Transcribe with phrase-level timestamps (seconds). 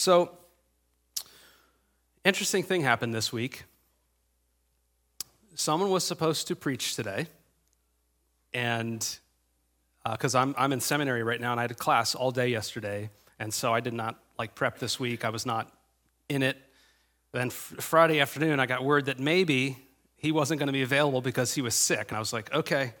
[0.00, 0.30] So,
[2.24, 3.64] interesting thing happened this week.
[5.54, 7.26] Someone was supposed to preach today,
[8.54, 9.06] and
[10.10, 12.48] because uh, I'm, I'm in seminary right now and I had a class all day
[12.48, 15.22] yesterday, and so I did not like prep this week.
[15.22, 15.70] I was not
[16.30, 16.56] in it.
[17.32, 19.76] Then Friday afternoon, I got word that maybe
[20.16, 22.94] he wasn't going to be available because he was sick, and I was like, okay,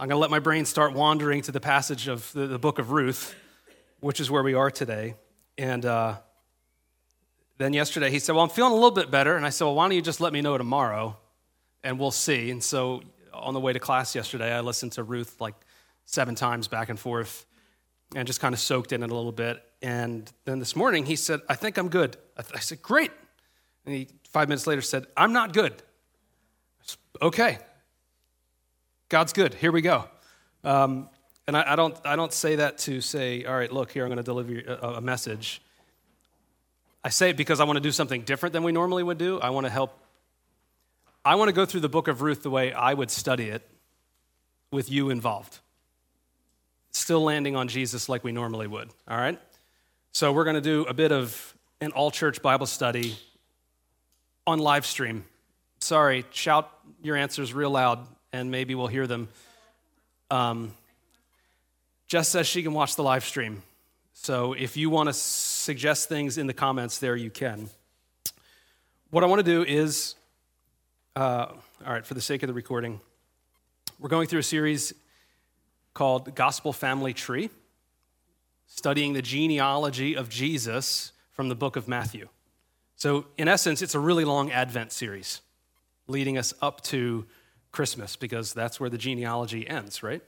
[0.00, 2.80] I'm going to let my brain start wandering to the passage of the, the book
[2.80, 3.36] of Ruth,
[4.00, 5.14] which is where we are today.
[5.58, 6.16] And uh,
[7.58, 9.36] then yesterday he said, Well, I'm feeling a little bit better.
[9.36, 11.16] And I said, Well, why don't you just let me know tomorrow
[11.84, 12.50] and we'll see.
[12.50, 15.54] And so on the way to class yesterday, I listened to Ruth like
[16.04, 17.46] seven times back and forth
[18.14, 19.62] and just kind of soaked in it a little bit.
[19.80, 22.16] And then this morning he said, I think I'm good.
[22.36, 23.10] I, th- I said, Great.
[23.84, 25.74] And he, five minutes later, said, I'm not good.
[26.82, 27.58] Said, okay.
[29.08, 29.54] God's good.
[29.54, 30.08] Here we go.
[30.64, 31.08] Um,
[31.46, 34.08] and I, I, don't, I don't say that to say, all right, look, here, I'm
[34.08, 35.60] going to deliver a, a message.
[37.04, 39.40] I say it because I want to do something different than we normally would do.
[39.40, 39.98] I want to help.
[41.24, 43.68] I want to go through the book of Ruth the way I would study it
[44.70, 45.58] with you involved.
[46.92, 49.38] Still landing on Jesus like we normally would, all right?
[50.12, 53.16] So we're going to do a bit of an all church Bible study
[54.46, 55.24] on live stream.
[55.80, 56.70] Sorry, shout
[57.02, 59.28] your answers real loud and maybe we'll hear them.
[60.30, 60.72] Um,
[62.12, 63.62] Jess says she can watch the live stream.
[64.12, 67.70] So if you want to suggest things in the comments there, you can.
[69.08, 70.14] What I want to do is,
[71.16, 71.46] uh,
[71.86, 73.00] all right, for the sake of the recording,
[73.98, 74.92] we're going through a series
[75.94, 77.48] called Gospel Family Tree,
[78.66, 82.28] studying the genealogy of Jesus from the book of Matthew.
[82.94, 85.40] So, in essence, it's a really long Advent series
[86.08, 87.24] leading us up to
[87.70, 90.20] Christmas because that's where the genealogy ends, right?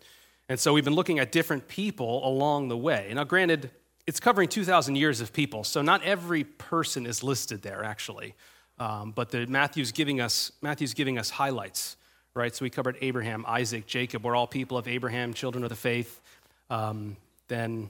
[0.48, 3.11] And so we've been looking at different people along the way.
[3.14, 3.70] Now, granted,
[4.06, 8.34] it's covering 2,000 years of people, so not every person is listed there, actually.
[8.78, 11.97] Um, but the, Matthew's, giving us, Matthew's giving us highlights,
[12.34, 12.55] right?
[12.55, 14.25] So we covered Abraham, Isaac, Jacob.
[14.25, 16.21] We're all people of Abraham, children of the faith.
[16.69, 17.16] Um,
[17.49, 17.88] then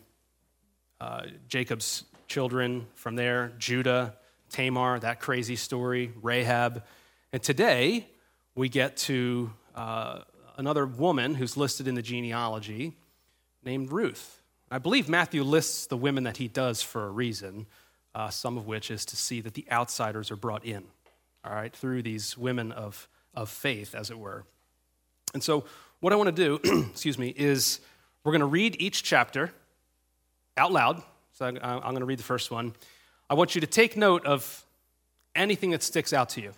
[1.00, 4.14] uh, Jacob's children from there, Judah,
[4.50, 6.84] Tamar, that crazy story, Rahab.
[7.32, 8.06] And today,
[8.54, 10.20] we get to uh,
[10.56, 12.94] another woman who's listed in the genealogy
[13.64, 14.42] named Ruth.
[14.70, 17.66] I believe Matthew lists the women that he does for a reason,
[18.14, 20.84] uh, some of which is to see that the outsiders are brought in,
[21.44, 24.44] all right, through these women of, of faith, as it were.
[25.32, 25.64] And so,
[26.00, 27.80] what I want to do, excuse me, is
[28.22, 29.52] we're going to read each chapter
[30.56, 31.02] out loud.
[31.32, 32.74] So, I'm going to read the first one.
[33.28, 34.64] I want you to take note of
[35.34, 36.52] anything that sticks out to you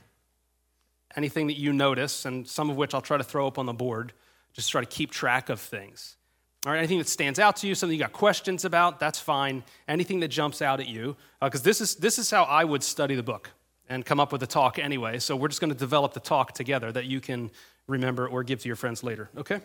[1.16, 3.72] anything that you notice, and some of which I'll try to throw up on the
[3.72, 4.12] board,
[4.53, 6.16] just try to keep track of things.
[6.65, 9.62] All right, anything that stands out to you, something you got questions about, that's fine.
[9.87, 12.82] Anything that jumps out at you, because uh, this, is, this is how I would
[12.82, 13.50] study the book
[13.88, 15.19] and come up with a talk anyway.
[15.21, 17.50] So we're just going to develop the talk together that you can
[17.87, 19.60] remember or give to your friends later, okay?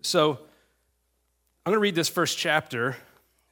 [0.00, 0.30] So
[1.64, 2.96] I'm going to read this first chapter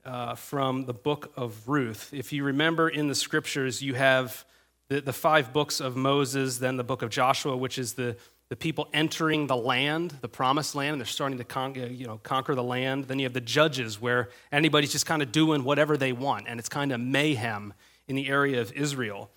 [0.04, 2.12] uh, from the book of Ruth.
[2.12, 4.44] If you remember in the scriptures, you have
[4.90, 8.16] the, the five books of Moses, then the book of Joshua, which is the,
[8.48, 12.06] the people entering the land, the promised land, and they're starting to con- uh, you
[12.06, 13.04] know, conquer the land.
[13.04, 16.58] Then you have the judges, where anybody's just kind of doing whatever they want, and
[16.58, 17.72] it's kind of mayhem
[18.08, 19.30] in the area of Israel.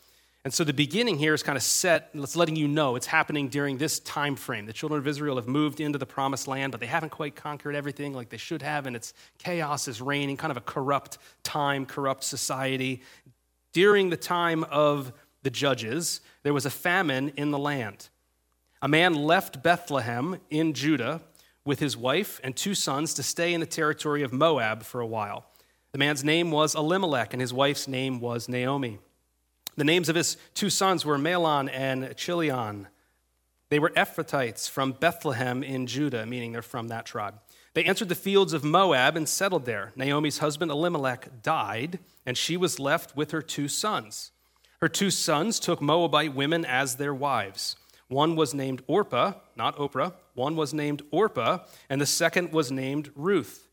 [0.43, 3.47] And so the beginning here is kind of set, it's letting you know it's happening
[3.47, 4.65] during this time frame.
[4.65, 7.75] The children of Israel have moved into the promised land, but they haven't quite conquered
[7.75, 11.85] everything like they should have, and it's chaos is reigning, kind of a corrupt time,
[11.85, 13.03] corrupt society.
[13.71, 18.09] During the time of the judges, there was a famine in the land.
[18.81, 21.21] A man left Bethlehem in Judah
[21.65, 25.07] with his wife and two sons to stay in the territory of Moab for a
[25.07, 25.45] while.
[25.93, 28.99] The man's name was Elimelech, and his wife's name was Naomi.
[29.77, 32.87] The names of his two sons were Mahlon and Chilion.
[33.69, 37.35] They were Ephrathites from Bethlehem in Judah, meaning they're from that tribe.
[37.73, 39.93] They entered the fields of Moab and settled there.
[39.95, 44.31] Naomi's husband Elimelech died, and she was left with her two sons.
[44.83, 47.77] Her two sons took Moabite women as their wives.
[48.09, 50.11] One was named Orpah, not Oprah.
[50.33, 51.59] One was named Orpah,
[51.89, 53.69] and the second was named Ruth.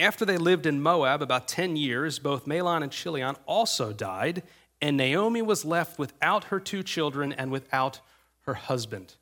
[0.00, 4.42] After they lived in Moab about 10 years, both Mahlon and Chilion also died,
[4.82, 8.00] and Naomi was left without her two children and without
[8.46, 9.14] her husband.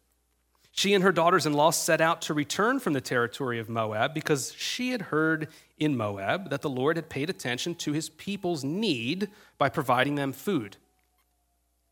[0.72, 4.14] She and her daughters in law set out to return from the territory of Moab
[4.14, 8.64] because she had heard in Moab that the Lord had paid attention to his people's
[8.64, 9.28] need
[9.58, 10.78] by providing them food.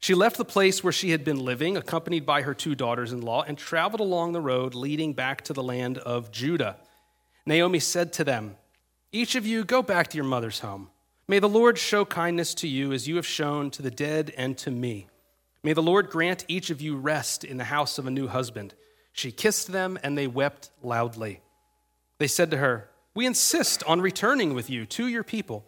[0.03, 3.23] She left the place where she had been living, accompanied by her two daughters in
[3.23, 6.77] law, and traveled along the road leading back to the land of Judah.
[7.47, 8.57] Naomi said to them,
[9.13, 10.91] Each of you go back to your mother's home.
[11.29, 14.59] May the Lord show kindness to you as you have shown to the dead and
[14.59, 15.07] to me.
[15.63, 18.75] May the Lord grant each of you rest in the house of a new husband.
[19.13, 21.43] She kissed them, and they wept loudly.
[22.19, 25.65] They said to her, We insist on returning with you to your people.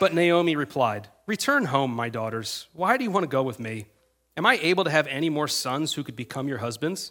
[0.00, 2.68] But Naomi replied, Return home, my daughters.
[2.72, 3.86] Why do you want to go with me?
[4.36, 7.10] Am I able to have any more sons who could become your husbands?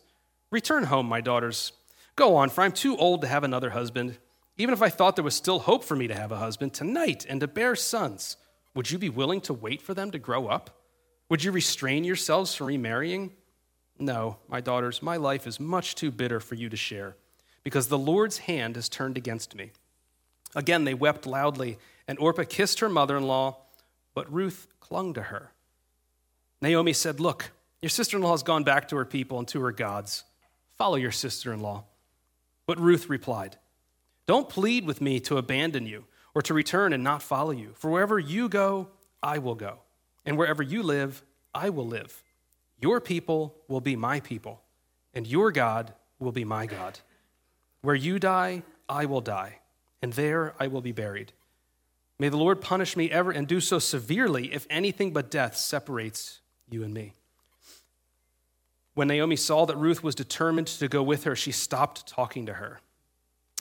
[0.52, 1.74] Return home, my daughters.
[2.16, 4.18] Go on, for I'm too old to have another husband.
[4.58, 7.26] Even if I thought there was still hope for me to have a husband tonight
[7.28, 8.38] and to bear sons,
[8.74, 10.82] would you be willing to wait for them to grow up?
[11.28, 13.34] Would you restrain yourselves from remarrying?
[14.00, 17.18] No, my daughters, my life is much too bitter for you to share,
[17.64, 19.72] because the Lord's hand has turned against me.
[20.56, 21.78] Again, they wept loudly,
[22.08, 23.58] and Orpah kissed her mother in law,
[24.16, 25.52] but Ruth clung to her.
[26.62, 27.52] Naomi said, Look,
[27.84, 30.24] your sister in law has gone back to her people and to her gods.
[30.76, 31.84] Follow your sister in law.
[32.66, 33.58] But Ruth replied,
[34.26, 37.92] Don't plead with me to abandon you or to return and not follow you, for
[37.92, 38.90] wherever you go,
[39.22, 39.80] I will go
[40.26, 41.24] and wherever you live,
[41.54, 42.24] I will live.
[42.82, 44.62] Your people will be my people,
[45.14, 47.00] and your God will be my God.
[47.82, 49.60] Where you die, I will die,
[50.02, 51.34] and there I will be buried.
[52.18, 56.40] May the Lord punish me ever and do so severely if anything but death separates
[56.70, 57.14] you and me.
[58.94, 62.54] When Naomi saw that Ruth was determined to go with her, she stopped talking to
[62.54, 62.80] her.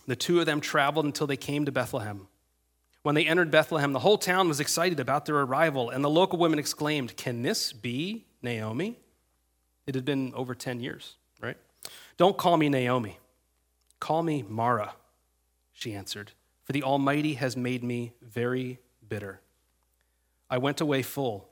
[0.07, 2.29] The two of them traveled until they came to Bethlehem.
[3.03, 6.39] When they entered Bethlehem, the whole town was excited about their arrival, and the local
[6.39, 8.97] women exclaimed, Can this be Naomi?
[9.87, 11.57] It had been over 10 years, right?
[12.17, 13.19] Don't call me Naomi.
[14.01, 14.95] Call me Mara,
[15.73, 16.33] she answered,
[16.65, 18.79] for the Almighty has made me very
[19.09, 19.41] bitter.
[20.51, 21.49] I went away full,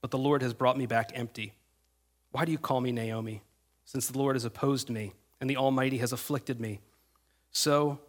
[0.00, 1.54] but the Lord has brought me back empty.
[2.32, 3.42] Why do you call me Naomi,
[3.84, 6.80] since the Lord has opposed me and the Almighty has afflicted me?
[7.50, 8.00] So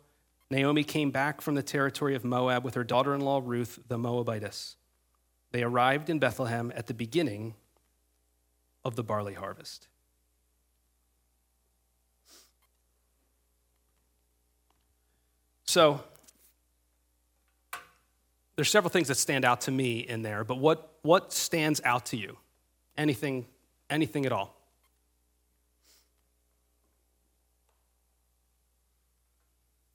[0.52, 3.98] Naomi came back from the territory of Moab with her daughter in law Ruth the
[3.98, 4.76] Moabitess.
[5.52, 7.56] They arrived in Bethlehem at the beginning
[8.84, 9.88] of the barley harvest.
[15.66, 16.04] So,
[18.60, 22.08] there's several things that stand out to me in there, but what, what stands out
[22.08, 22.36] to you?
[22.98, 23.46] Anything,
[23.90, 24.54] anything at all?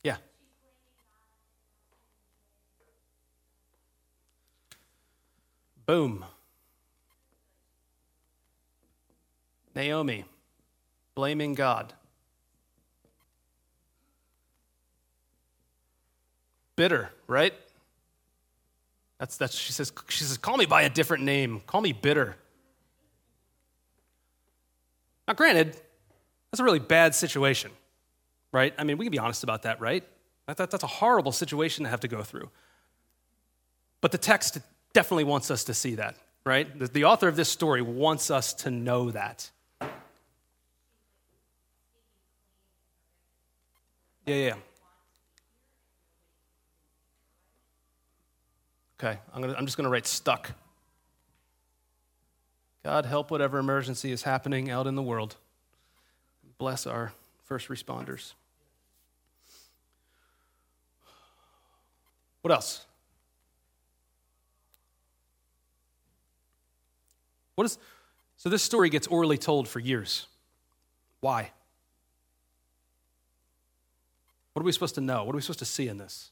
[0.03, 0.17] Yeah.
[5.85, 6.25] Boom.
[9.75, 10.25] Naomi,
[11.15, 11.93] blaming God.
[16.77, 17.53] Bitter, right?
[19.25, 21.63] That's that's she says she says call me by a different name.
[21.67, 22.37] Call me bitter.
[25.27, 25.75] Now granted,
[26.51, 27.71] that's a really bad situation.
[28.53, 28.75] Right?
[28.77, 30.05] I mean, we can be honest about that, right?
[30.47, 32.51] That, that, that's a horrible situation to have to go through.
[34.03, 34.59] But the text
[34.93, 36.79] definitely wants us to see that, right?
[36.79, 39.51] The, the author of this story wants us to know that.
[44.27, 44.55] Yeah, yeah.
[49.05, 50.53] Okay, I'm, gonna, I'm just going to write stuck.
[52.83, 55.37] God help whatever emergency is happening out in the world.
[56.57, 57.13] Bless our
[57.43, 58.33] first responders.
[62.41, 62.87] What else?
[67.57, 67.79] What is,
[68.39, 70.29] so this story gets orally told for years.
[71.21, 71.51] Why?
[74.55, 75.25] What are we supposed to know?
[75.25, 76.31] What are we supposed to see in this?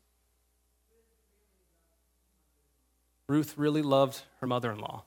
[3.29, 5.05] Ruth really loved her mother in law.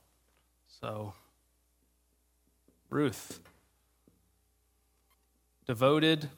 [0.81, 1.13] So,
[2.89, 3.39] Ruth,
[5.65, 6.29] devoted,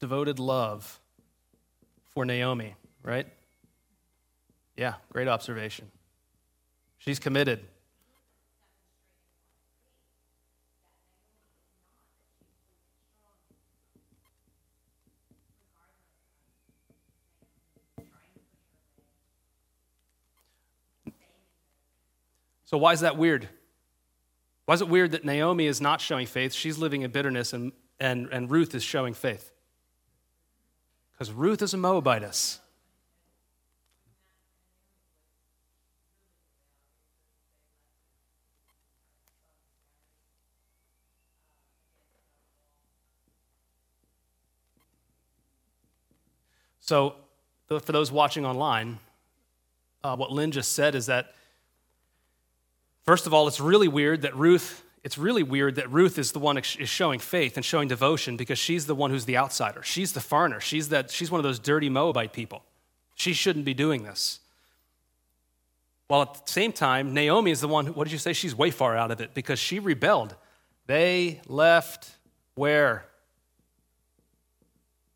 [0.00, 1.00] devoted love
[2.06, 3.26] for Naomi, right?
[4.76, 5.90] Yeah, great observation.
[6.98, 7.60] She's committed.
[22.68, 23.48] So, why is that weird?
[24.66, 26.52] Why is it weird that Naomi is not showing faith?
[26.52, 29.52] She's living in bitterness, and, and, and Ruth is showing faith.
[31.12, 32.58] Because Ruth is a Moabitess.
[46.80, 47.14] So,
[47.66, 48.98] for those watching online,
[50.04, 51.32] uh, what Lynn just said is that,
[53.08, 54.84] first of all, it's really weird that Ruth.
[55.02, 58.58] It's really weird that Ruth is the one is showing faith and showing devotion because
[58.58, 59.82] she's the one who's the outsider.
[59.82, 60.60] She's the foreigner.
[60.60, 62.62] She's, that, she's one of those dirty Moabite people.
[63.14, 64.40] She shouldn't be doing this.
[66.08, 68.34] While at the same time, Naomi is the one, what did you say?
[68.34, 70.34] She's way far out of it because she rebelled.
[70.86, 72.10] They left
[72.56, 73.06] where?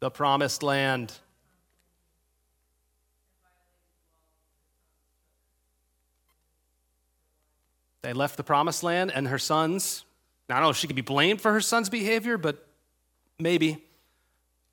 [0.01, 1.13] The promised land.
[8.03, 10.05] They left the promised land, and her sons,
[10.49, 12.67] I don't know if she could be blamed for her son's behavior, but
[13.39, 13.85] maybe.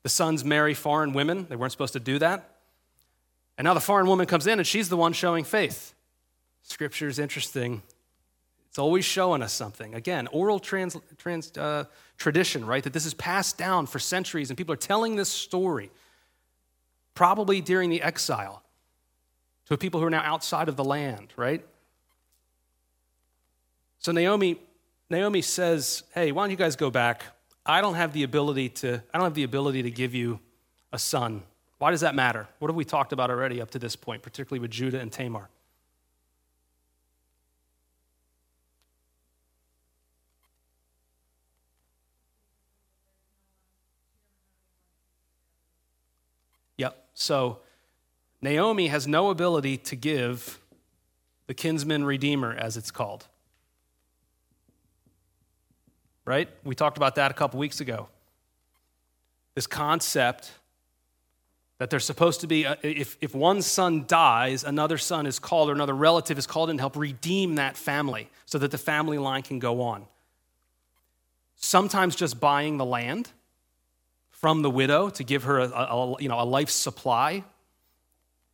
[0.02, 1.46] The sons marry foreign women.
[1.48, 2.56] They weren't supposed to do that.
[3.58, 5.94] And now the foreign woman comes in, and she's the one showing faith.
[6.62, 7.82] Scripture is interesting.
[8.68, 9.94] It's always showing us something.
[9.94, 11.84] Again, oral trans, trans, uh,
[12.16, 12.82] tradition, right?
[12.82, 15.90] That this is passed down for centuries, and people are telling this story,
[17.14, 18.62] probably during the exile,
[19.66, 21.64] to people who are now outside of the land, right?
[24.00, 24.58] So Naomi,
[25.10, 27.24] Naomi says, Hey, why don't you guys go back?
[27.64, 30.40] I don't have the ability to, I don't have the ability to give you
[30.90, 31.42] a son.
[31.78, 32.48] Why does that matter?
[32.58, 35.50] What have we talked about already up to this point, particularly with Judah and Tamar?
[46.78, 47.04] Yep.
[47.12, 47.58] So
[48.40, 50.58] Naomi has no ability to give
[51.46, 53.26] the kinsman redeemer, as it's called
[56.30, 56.48] right?
[56.62, 58.08] We talked about that a couple weeks ago.
[59.56, 60.52] This concept
[61.78, 65.72] that there's supposed to be, if, if one son dies, another son is called or
[65.72, 69.42] another relative is called in to help redeem that family so that the family line
[69.42, 70.06] can go on.
[71.56, 73.32] Sometimes just buying the land
[74.30, 77.42] from the widow to give her a, a, you know, a life supply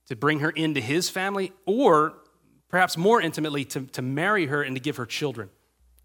[0.09, 2.15] to bring her into his family, or
[2.71, 5.51] perhaps more intimately, to, to marry her and to give her children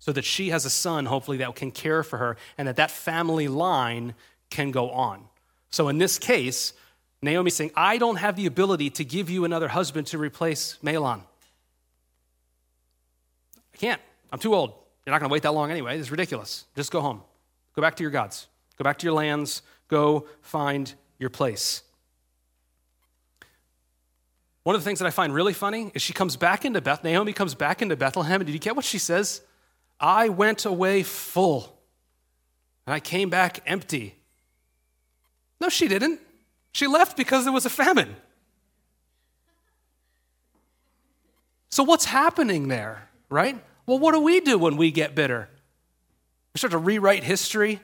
[0.02, 2.90] so that she has a son, hopefully, that can care for her and that that
[2.90, 4.16] family line
[4.50, 5.24] can go on.
[5.70, 6.74] So in this case,
[7.22, 11.22] Naomi's saying, I don't have the ability to give you another husband to replace Mahlon.
[13.76, 14.02] I can't.
[14.34, 14.74] I'm too old.
[15.06, 16.00] You're not going to wait that long anyway.
[16.00, 16.66] It's ridiculous.
[16.76, 17.22] Just go home.
[17.76, 18.48] Go back to your gods.
[18.78, 19.62] Go back to your lands.
[19.88, 21.84] Go find your place.
[24.64, 27.04] One of the things that I find really funny is she comes back into Beth.
[27.04, 29.42] Naomi comes back into Bethlehem, and did you get what she says?
[30.02, 31.78] I went away full
[32.88, 34.16] and I came back empty.
[35.62, 36.20] No, she didn't.
[36.74, 38.16] She left because there was a famine.
[41.70, 43.64] So, what's happening there, right?
[43.86, 45.48] Well, what do we do when we get bitter?
[46.54, 47.80] We start to rewrite history.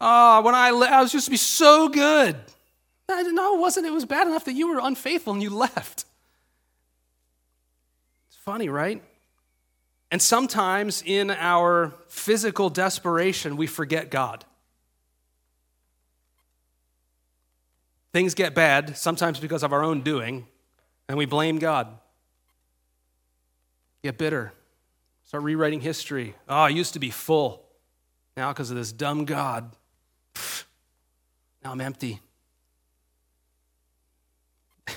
[0.00, 2.36] Ah, oh, when I, le- I was used to be so good.
[3.08, 3.86] No, it wasn't.
[3.86, 6.04] It was bad enough that you were unfaithful and you left.
[8.28, 9.02] It's funny, right?
[10.10, 14.44] And sometimes in our physical desperation, we forget God.
[18.12, 20.46] Things get bad, sometimes because of our own doing,
[21.08, 21.98] and we blame God.
[24.02, 24.52] Get bitter.
[25.24, 26.34] Start rewriting history.
[26.48, 27.66] Oh, I used to be full.
[28.34, 29.76] Now, because of this dumb God,
[31.62, 32.20] now I'm empty.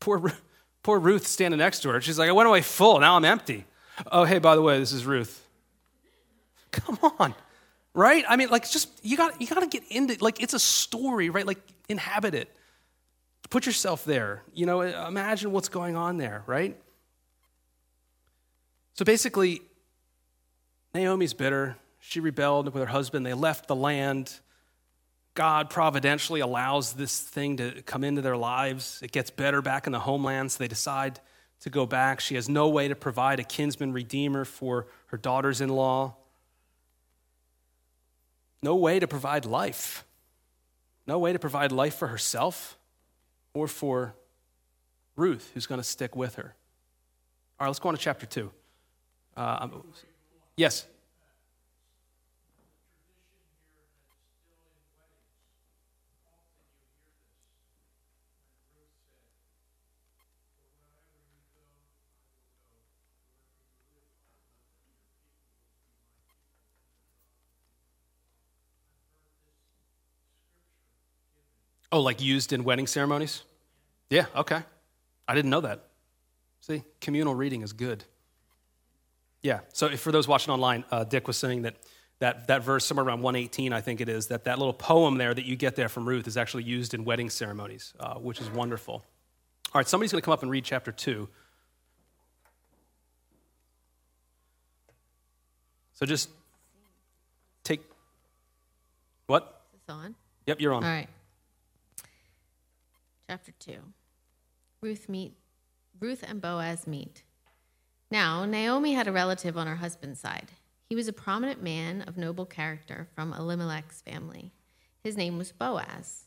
[0.00, 0.32] poor,
[0.84, 2.00] poor Ruth standing next to her.
[2.00, 3.00] She's like, I went away full.
[3.00, 3.64] Now I'm empty.
[4.12, 5.42] Oh, hey, by the way, this is Ruth.
[6.70, 7.34] Come on,
[7.94, 8.24] right?
[8.28, 11.30] I mean, like, just you got you got to get into like it's a story,
[11.30, 11.46] right?
[11.46, 12.54] Like, inhabit it.
[13.48, 14.42] Put yourself there.
[14.52, 16.76] You know, imagine what's going on there, right?
[18.94, 19.62] So basically,
[20.94, 21.76] Naomi's bitter.
[22.00, 23.24] She rebelled with her husband.
[23.24, 24.32] They left the land.
[25.34, 29.00] God providentially allows this thing to come into their lives.
[29.02, 31.20] It gets better back in the homeland, so they decide
[31.60, 32.20] to go back.
[32.20, 36.16] She has no way to provide a kinsman redeemer for her daughters in law.
[38.62, 40.04] No way to provide life.
[41.06, 42.76] No way to provide life for herself
[43.54, 44.14] or for
[45.14, 46.54] Ruth, who's going to stick with her.
[47.58, 48.50] All right, let's go on to chapter 2.
[49.36, 49.68] Uh,
[50.56, 50.86] yes.
[71.92, 73.42] Oh, like used in wedding ceremonies?
[74.10, 74.62] Yeah, okay.
[75.28, 75.84] I didn't know that.
[76.60, 78.04] See, communal reading is good.
[79.42, 81.76] Yeah, so for those watching online, uh, Dick was saying that,
[82.18, 85.32] that that verse, somewhere around 118, I think it is, that that little poem there
[85.32, 88.50] that you get there from Ruth is actually used in wedding ceremonies, uh, which is
[88.50, 88.94] wonderful.
[88.94, 91.28] All right, somebody's going to come up and read chapter 2.
[95.94, 96.28] So just
[97.64, 97.80] take.
[99.26, 99.62] What?
[99.74, 100.14] Is this on?
[100.46, 100.84] Yep, you're on.
[100.84, 101.08] All right.
[103.28, 103.72] Chapter 2.
[104.82, 105.34] Ruth meet
[105.98, 107.24] Ruth and Boaz meet.
[108.08, 110.52] Now, Naomi had a relative on her husband's side.
[110.88, 114.52] He was a prominent man of noble character from Elimelech's family.
[115.02, 116.26] His name was Boaz.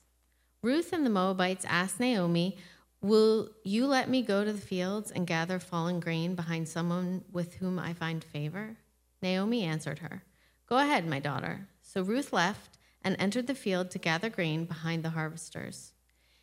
[0.61, 2.57] Ruth and the Moabites asked Naomi,
[3.01, 7.55] Will you let me go to the fields and gather fallen grain behind someone with
[7.55, 8.75] whom I find favor?
[9.21, 10.23] Naomi answered her,
[10.67, 11.69] Go ahead, my daughter.
[11.81, 15.93] So Ruth left and entered the field to gather grain behind the harvesters.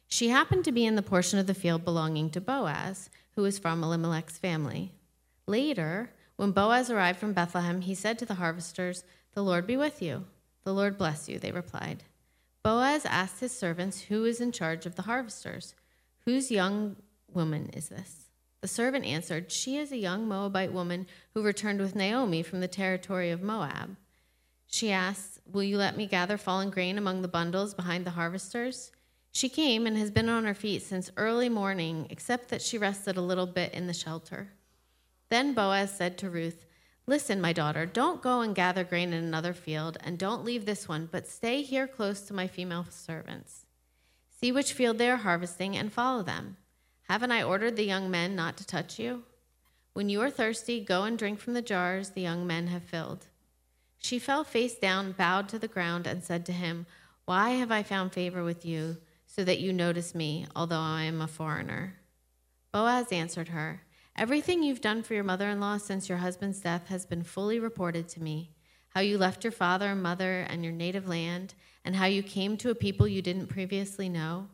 [0.08, 3.58] She happened to be in the portion of the field belonging to Boaz, who was
[3.58, 4.92] from Elimelech's family.
[5.46, 10.00] Later, when Boaz arrived from Bethlehem, he said to the harvesters, The Lord be with
[10.02, 10.24] you.
[10.64, 12.04] The Lord bless you, they replied.
[12.62, 15.74] Boaz asked his servants who is in charge of the harvesters.
[16.24, 16.96] Whose young
[17.32, 18.26] woman is this?
[18.60, 22.68] The servant answered, She is a young Moabite woman who returned with Naomi from the
[22.68, 23.96] territory of Moab.
[24.66, 28.90] She asked, Will you let me gather fallen grain among the bundles behind the harvesters?
[29.36, 33.18] She came and has been on her feet since early morning, except that she rested
[33.18, 34.48] a little bit in the shelter.
[35.28, 36.64] Then Boaz said to Ruth,
[37.06, 40.88] Listen, my daughter, don't go and gather grain in another field, and don't leave this
[40.88, 43.66] one, but stay here close to my female servants.
[44.30, 46.56] See which field they are harvesting and follow them.
[47.06, 49.24] Haven't I ordered the young men not to touch you?
[49.92, 53.26] When you are thirsty, go and drink from the jars the young men have filled.
[53.98, 56.86] She fell face down, bowed to the ground, and said to him,
[57.26, 58.96] Why have I found favor with you?
[59.36, 61.98] So that you notice me, although I am a foreigner.
[62.72, 63.82] Boaz answered her,
[64.16, 67.60] Everything you've done for your mother in law since your husband's death has been fully
[67.60, 68.52] reported to me.
[68.94, 72.56] How you left your father and mother and your native land, and how you came
[72.56, 74.48] to a people you didn't previously know.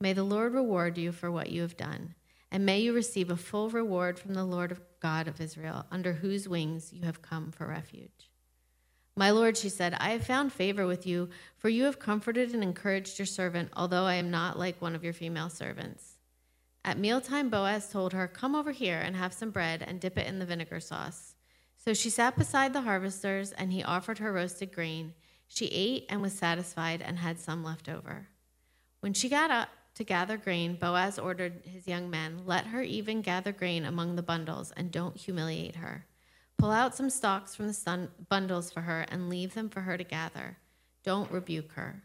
[0.00, 2.14] May the Lord reward you for what you have done,
[2.50, 6.48] and may you receive a full reward from the Lord God of Israel, under whose
[6.48, 8.30] wings you have come for refuge.
[9.16, 12.62] My Lord, she said, I have found favor with you, for you have comforted and
[12.62, 16.14] encouraged your servant, although I am not like one of your female servants.
[16.84, 20.26] At mealtime, Boaz told her, Come over here and have some bread and dip it
[20.26, 21.34] in the vinegar sauce.
[21.76, 25.14] So she sat beside the harvesters, and he offered her roasted grain.
[25.46, 28.28] She ate and was satisfied and had some left over.
[29.00, 33.22] When she got up to gather grain, Boaz ordered his young men, Let her even
[33.22, 36.06] gather grain among the bundles, and don't humiliate her.
[36.58, 39.96] Pull out some stalks from the sun, bundles for her and leave them for her
[39.96, 40.56] to gather.
[41.02, 42.02] Don't rebuke her.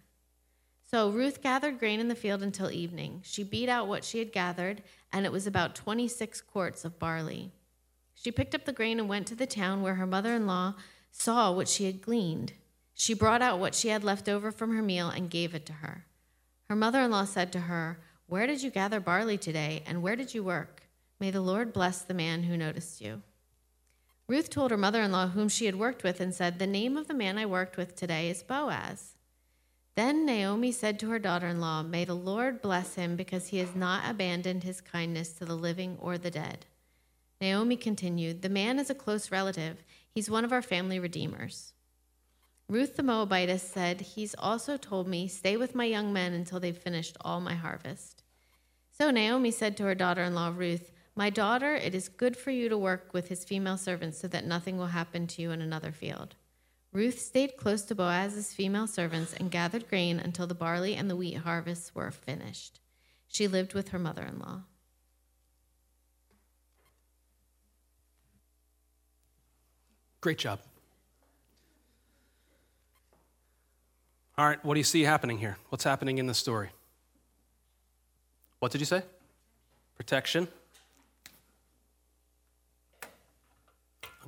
[0.90, 3.22] So Ruth gathered grain in the field until evening.
[3.24, 4.82] She beat out what she had gathered,
[5.14, 7.52] and it was about 26 quarts of barley.
[8.16, 10.74] She picked up the grain and went to the town where her mother in law
[11.12, 12.54] saw what she had gleaned.
[12.96, 15.74] She brought out what she had left over from her meal and gave it to
[15.74, 16.06] her.
[16.68, 20.16] Her mother in law said to her, Where did you gather barley today, and where
[20.16, 20.84] did you work?
[21.20, 23.22] May the Lord bless the man who noticed you.
[24.30, 26.98] Ruth told her mother in law whom she had worked with and said, The name
[26.98, 29.16] of the man I worked with today is Boaz.
[29.96, 33.58] Then Naomi said to her daughter in law, May the Lord bless him because he
[33.58, 36.68] has not abandoned his kindness to the living or the dead.
[37.42, 39.84] Naomi continued, The man is a close relative.
[40.14, 41.74] He's one of our family redeemers.
[42.68, 46.78] Ruth the Moabitess said, He's also told me, Stay with my young men until they've
[46.78, 48.22] finished all my harvest.
[48.92, 52.50] So Naomi said to her daughter in law, Ruth, my daughter, it is good for
[52.50, 55.62] you to work with his female servants so that nothing will happen to you in
[55.62, 56.36] another field.
[56.94, 61.18] Ruth stayed close to Boaz's female servants and gathered grain until the barley and the
[61.18, 62.80] wheat harvests were finished.
[63.28, 64.62] She lived with her mother in law.
[70.22, 70.62] Great job.
[74.38, 75.58] All right, what do you see happening here?
[75.68, 76.70] What's happening in the story?
[78.60, 79.04] What did you say?
[79.98, 80.48] Protection.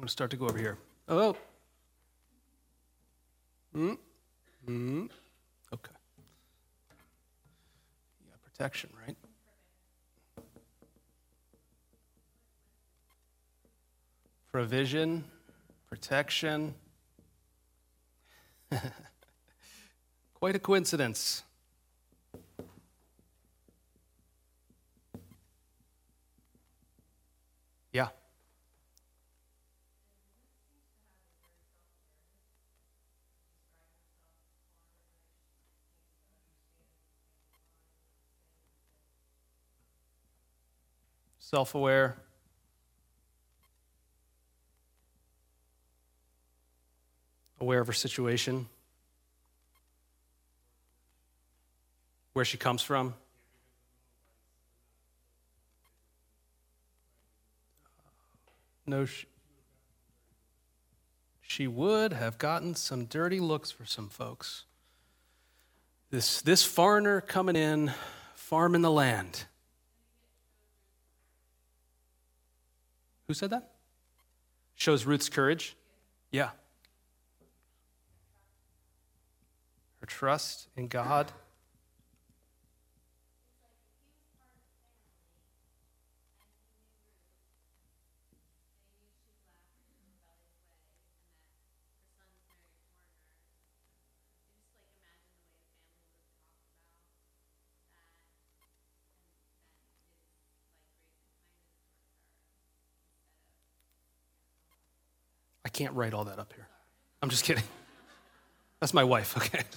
[0.01, 0.79] I'm going to start to go over here.
[1.07, 1.37] Oh.
[3.71, 3.93] Hmm.
[4.65, 5.05] Hmm.
[5.71, 5.91] Okay.
[8.25, 9.15] Yeah, protection, right?
[14.51, 15.23] Provision,
[15.87, 16.73] protection.
[20.33, 21.43] Quite a coincidence.
[27.93, 28.07] Yeah.
[41.51, 42.15] Self aware.
[47.59, 48.67] Aware of her situation,
[52.31, 53.15] where she comes from.
[58.87, 59.27] No, she,
[61.41, 64.63] she would have gotten some dirty looks for some folks.
[66.11, 67.91] This, this foreigner coming in
[68.35, 69.43] farming the land.
[73.31, 73.71] Who said that?
[74.75, 75.77] Shows Ruth's courage.
[76.33, 76.49] Yeah.
[80.01, 81.31] Her trust in God.
[105.73, 106.67] Can't write all that up here.
[107.21, 107.63] I'm just kidding.
[108.79, 109.63] That's my wife, okay?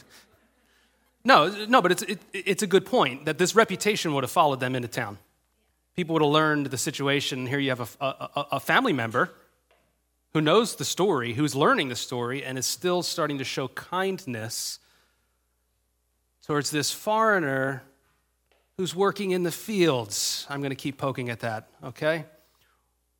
[1.26, 4.60] No, no, but it's, it, it's a good point that this reputation would have followed
[4.60, 5.16] them into town.
[5.96, 7.46] People would have learned the situation.
[7.46, 9.32] Here you have a, a, a family member
[10.34, 14.80] who knows the story, who's learning the story, and is still starting to show kindness
[16.46, 17.84] towards this foreigner
[18.76, 20.46] who's working in the fields.
[20.50, 22.26] I'm going to keep poking at that, okay?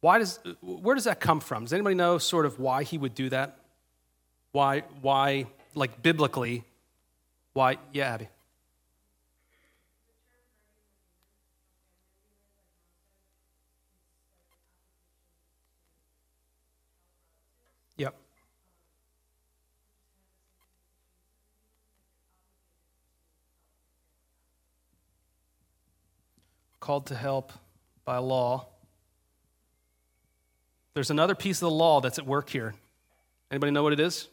[0.04, 1.64] Why does, where does that come from?
[1.64, 3.56] Does anybody know sort of why he would do that?
[4.52, 6.62] Why, why, like biblically,
[7.54, 7.78] why?
[7.90, 8.28] Yeah, Abby.
[17.96, 18.14] Yep.
[26.80, 27.54] Called to help
[28.04, 28.66] by law.
[30.94, 32.74] There's another piece of the law that's at work here.
[33.50, 34.28] Anybody know what it is?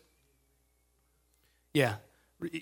[1.73, 1.95] Yeah.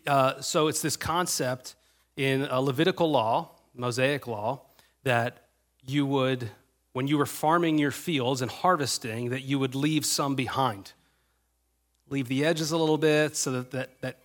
[0.07, 1.75] Uh, so it's this concept
[2.15, 4.61] in a Levitical law, Mosaic law,
[5.03, 5.45] that
[5.85, 6.49] you would,
[6.93, 10.93] when you were farming your fields and harvesting, that you would leave some behind.
[12.09, 14.17] Leave the edges a little bit so that, that, that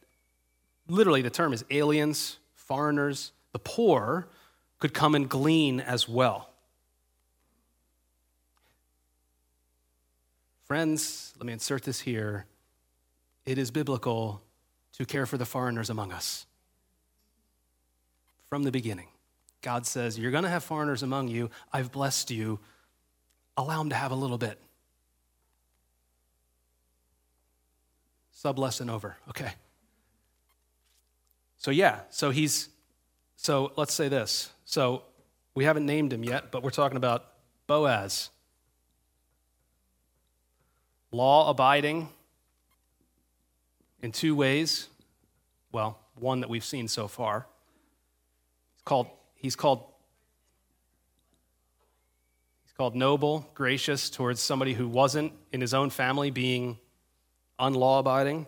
[0.89, 4.29] literally the term is aliens, foreigners, the poor
[4.79, 6.51] could come and glean as well.
[10.65, 12.47] Friends, let me insert this here.
[13.45, 14.43] It is biblical
[14.95, 16.47] to care for the foreigners among us.
[18.49, 19.09] From the beginning,
[19.61, 21.51] God says, You're going to have foreigners among you.
[21.73, 22.61] I've blessed you.
[23.57, 24.59] Allow them to have a little bit.
[28.33, 29.17] Sub lesson over.
[29.29, 29.53] Okay.
[31.59, 32.69] So, yeah, so he's,
[33.37, 34.51] so let's say this.
[34.65, 35.03] So,
[35.55, 37.27] we haven't named him yet, but we're talking about
[37.67, 38.31] Boaz
[41.15, 42.09] law abiding
[44.03, 44.89] in two ways.
[45.71, 47.47] Well, one that we've seen so far.
[48.75, 49.85] He's called, he's called,
[52.65, 56.79] he's called noble, gracious towards somebody who wasn't in his own family being
[57.61, 58.47] unlaw abiding,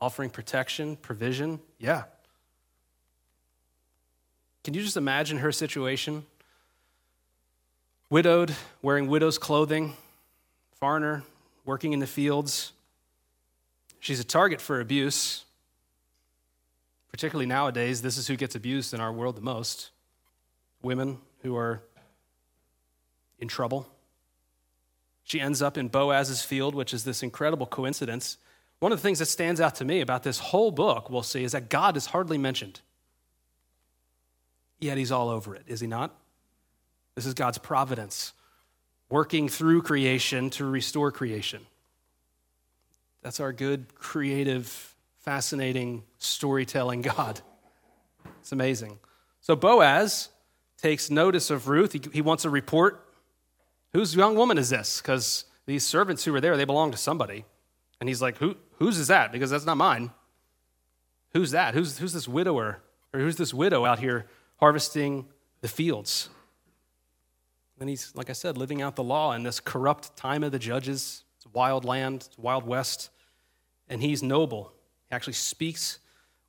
[0.00, 1.58] offering protection, provision.
[1.78, 2.04] Yeah.
[4.62, 6.24] Can you just imagine her situation?
[8.10, 9.94] Widowed, wearing widow's clothing,
[10.78, 11.22] foreigner,
[11.64, 12.72] working in the fields.
[14.00, 15.44] She's a target for abuse.
[17.10, 19.90] Particularly nowadays, this is who gets abused in our world the most
[20.82, 21.80] women who are
[23.38, 23.88] in trouble.
[25.22, 28.36] She ends up in Boaz's field, which is this incredible coincidence.
[28.80, 31.44] One of the things that stands out to me about this whole book, we'll see,
[31.44, 32.80] is that God is hardly mentioned.
[34.80, 36.14] Yet he's all over it, is he not?
[37.14, 38.32] This is God's providence
[39.14, 41.64] working through creation to restore creation.
[43.22, 44.66] That's our good, creative,
[45.20, 47.40] fascinating, storytelling God.
[48.40, 48.98] It's amazing.
[49.40, 50.30] So Boaz
[50.82, 51.92] takes notice of Ruth.
[52.12, 53.06] He, wants a report.
[53.92, 55.00] Whose young woman is this?
[55.00, 57.44] Because these servants who were there, they belong to somebody.
[58.00, 59.30] And he's like, Who, whose is that?
[59.30, 60.10] Because that's not mine.
[61.34, 61.74] Who's that?
[61.74, 62.82] Who's, who's this widower?
[63.12, 64.26] Or who's this widow out here
[64.58, 65.26] harvesting
[65.60, 66.30] the fields?
[67.80, 70.58] And he's, like I said, living out the law in this corrupt time of the
[70.58, 71.24] judges.
[71.36, 73.10] It's a wild land, it's wild west.
[73.88, 74.72] And he's noble.
[75.08, 75.98] He actually speaks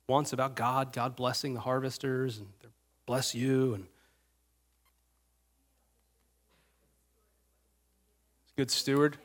[0.08, 2.48] once about God, God blessing the harvesters and
[3.06, 3.74] bless you.
[3.74, 3.86] And
[8.56, 9.18] good steward.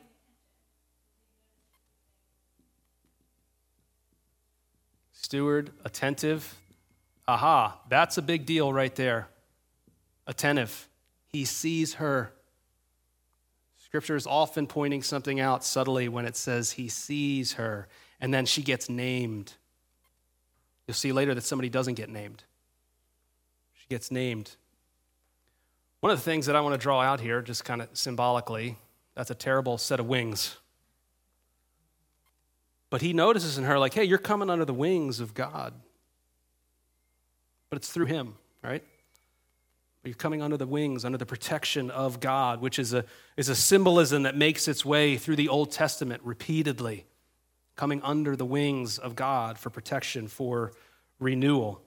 [5.12, 6.58] Steward, attentive.
[7.28, 9.28] Aha, that's a big deal right there.
[10.26, 10.88] Attentive.
[11.32, 12.32] He sees her.
[13.78, 17.88] Scripture is often pointing something out subtly when it says he sees her,
[18.20, 19.52] and then she gets named.
[20.86, 22.44] You'll see later that somebody doesn't get named.
[23.74, 24.56] She gets named.
[26.00, 28.78] One of the things that I want to draw out here, just kind of symbolically,
[29.14, 30.56] that's a terrible set of wings.
[32.90, 35.72] But he notices in her, like, hey, you're coming under the wings of God.
[37.70, 38.82] But it's through him, right?
[40.04, 43.04] You're coming under the wings, under the protection of God, which is a,
[43.36, 47.06] is a symbolism that makes its way through the Old Testament repeatedly.
[47.76, 50.72] Coming under the wings of God for protection, for
[51.20, 51.80] renewal.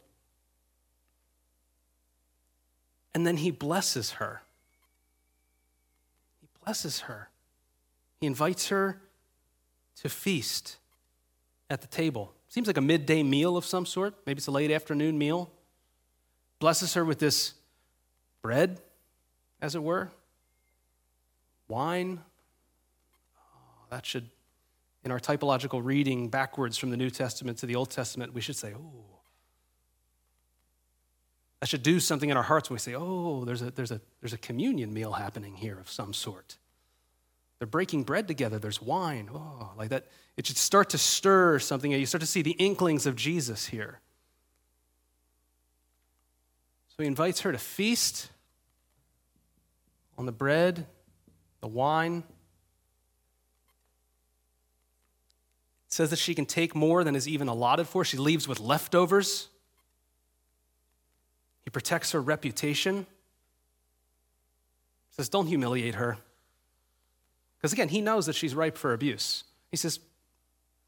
[3.14, 4.42] And then he blesses her.
[6.42, 7.30] He blesses her.
[8.20, 9.02] He invites her
[10.02, 10.78] to feast
[11.70, 12.34] at the table.
[12.48, 14.16] Seems like a midday meal of some sort.
[14.26, 15.52] Maybe it's a late afternoon meal.
[16.60, 17.54] Blesses her with this
[18.46, 18.80] bread,
[19.60, 20.08] as it were,
[21.68, 22.20] wine.
[23.40, 24.30] Oh, that should,
[25.04, 28.56] in our typological reading backwards from the New Testament to the Old Testament, we should
[28.56, 29.04] say, oh.
[31.60, 34.00] That should do something in our hearts when we say, oh, there's a, there's, a,
[34.22, 36.58] there's a communion meal happening here of some sort.
[37.58, 38.60] They're breaking bread together.
[38.60, 39.28] There's wine.
[39.34, 40.06] Oh, like that.
[40.38, 41.92] It should start to stir something.
[41.92, 44.02] You start to see the inklings of Jesus here.
[46.90, 48.30] So he invites her to feast
[50.18, 50.86] on the bread,
[51.62, 52.24] the wine.
[55.88, 58.04] It says that she can take more than is even allotted for.
[58.06, 59.50] She leaves with leftovers.
[61.64, 62.98] He protects her reputation.
[65.10, 66.18] He says, Don't humiliate her.
[67.58, 69.44] Because again, he knows that she's ripe for abuse.
[69.72, 70.00] He says,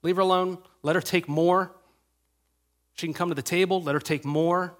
[0.03, 1.71] Leave her alone, let her take more.
[2.93, 4.75] She can come to the table, let her take more.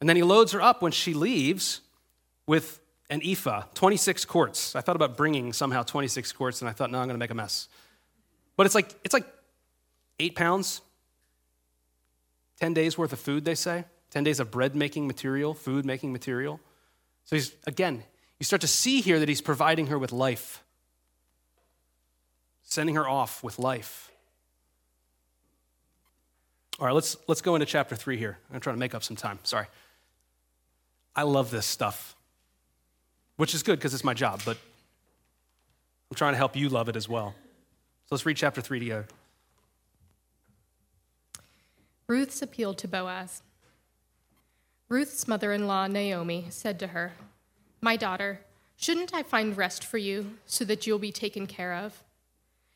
[0.00, 1.80] And then he loads her up when she leaves
[2.46, 4.74] with an ephah, 26 quarts.
[4.74, 7.30] I thought about bringing somehow 26 quarts, and I thought, no, I'm going to make
[7.30, 7.68] a mess.
[8.56, 9.26] But it's like, it's like
[10.18, 10.80] eight pounds,
[12.60, 13.84] 10 days worth of food, they say.
[14.10, 16.58] 10 days of bread making material, food making material.
[17.24, 18.02] So he's, again,
[18.38, 20.62] you start to see here that he's providing her with life,
[22.62, 24.10] sending her off with life.
[26.78, 28.38] All right, let's, let's go into chapter 3 here.
[28.52, 29.38] I'm trying to make up some time.
[29.42, 29.66] Sorry.
[31.14, 32.16] I love this stuff
[33.36, 34.56] which is good because it's my job, but
[36.10, 37.34] I'm trying to help you love it as well.
[38.06, 39.06] So let's read chapter 3 together.
[42.06, 43.42] Ruth's appeal to Boaz.
[44.88, 47.14] Ruth's mother in law, Naomi, said to her,
[47.80, 48.40] My daughter,
[48.76, 52.04] shouldn't I find rest for you so that you'll be taken care of?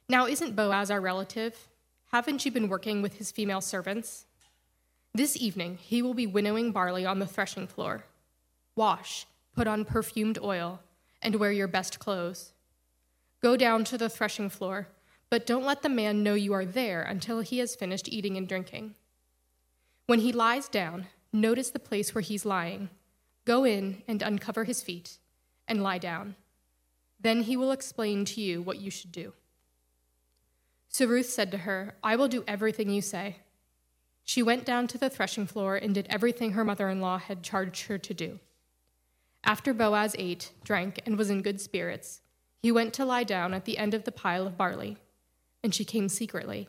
[0.08, 1.68] Now, isn't Boaz our relative?
[2.10, 4.26] Haven't you been working with his female servants?
[5.14, 8.04] This evening, he will be winnowing barley on the threshing floor.
[8.74, 10.80] Wash put on perfumed oil,
[11.22, 12.52] and wear your best clothes.
[13.42, 14.88] Go down to the threshing floor,
[15.28, 18.48] but don't let the man know you are there until he has finished eating and
[18.48, 18.94] drinking.
[20.06, 22.90] When he lies down, notice the place where he's lying.
[23.44, 25.18] Go in and uncover his feet,
[25.68, 26.34] and lie down.
[27.20, 29.34] Then he will explain to you what you should do.
[30.88, 33.36] So Ruth said to her, I will do everything you say.
[34.24, 37.42] She went down to the threshing floor and did everything her mother in law had
[37.42, 38.40] charged her to do.
[39.44, 42.20] After Boaz ate, drank, and was in good spirits,
[42.58, 44.98] he went to lie down at the end of the pile of barley.
[45.62, 46.68] And she came secretly,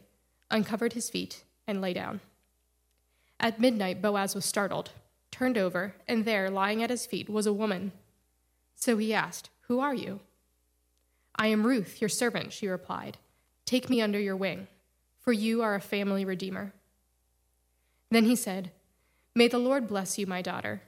[0.49, 2.21] uncovered his feet, and lay down.
[3.39, 4.91] At midnight, Boaz was startled,
[5.31, 7.91] turned over, and there, lying at his feet, was a woman.
[8.75, 10.19] So he asked, Who are you?
[11.35, 13.17] I am Ruth, your servant, she replied.
[13.65, 14.67] Take me under your wing,
[15.19, 16.73] for you are a family redeemer.
[18.09, 18.71] Then he said,
[19.33, 20.81] May the Lord bless you, my daughter.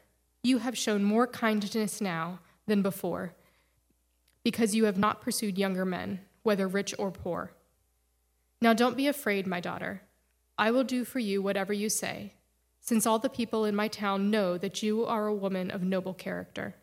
[0.45, 3.33] You have shown more kindness now than before,
[4.43, 7.53] because you have not pursued younger men, whether rich or poor.
[8.61, 10.01] Now don't be afraid, my daughter.
[10.57, 12.33] I will do for you whatever you say,
[12.81, 16.13] since all the people in my town know that you are a woman of noble
[16.13, 16.75] character.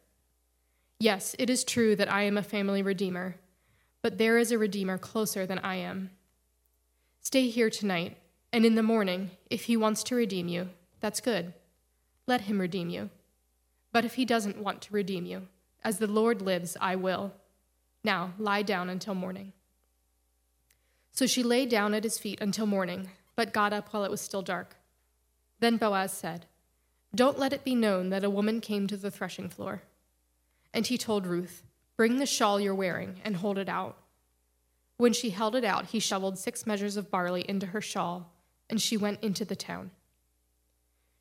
[0.99, 3.37] Yes, it is true that I am a family redeemer,
[4.01, 6.11] but there is a redeemer closer than I am.
[7.21, 8.17] Stay here tonight,
[8.55, 10.71] and in the morning, if he wants to redeem you,
[11.01, 11.53] that's good.
[12.27, 13.11] Let him redeem you.
[13.93, 15.49] But if he doesn't want to redeem you,
[15.83, 17.33] as the Lord lives, I will.
[18.05, 19.53] Now lie down until morning.
[21.13, 24.21] So she lay down at his feet until morning, but got up while it was
[24.21, 24.77] still dark.
[25.59, 26.47] Then Boaz said,
[27.15, 29.83] Don't let it be known that a woman came to the threshing floor.
[30.73, 31.65] And he told Ruth,
[31.97, 33.99] Bring the shawl you're wearing and hold it out.
[34.97, 38.33] When she held it out, he shoveled six measures of barley into her shawl,
[38.69, 39.91] and she went into the town.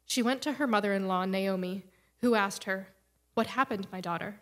[0.05, 1.83] She went to her mother in law, Naomi
[2.21, 2.89] who asked her,
[3.33, 4.39] What happened, my daughter?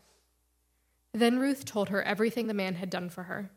[1.14, 3.50] Then Ruth told her everything the man had done for her.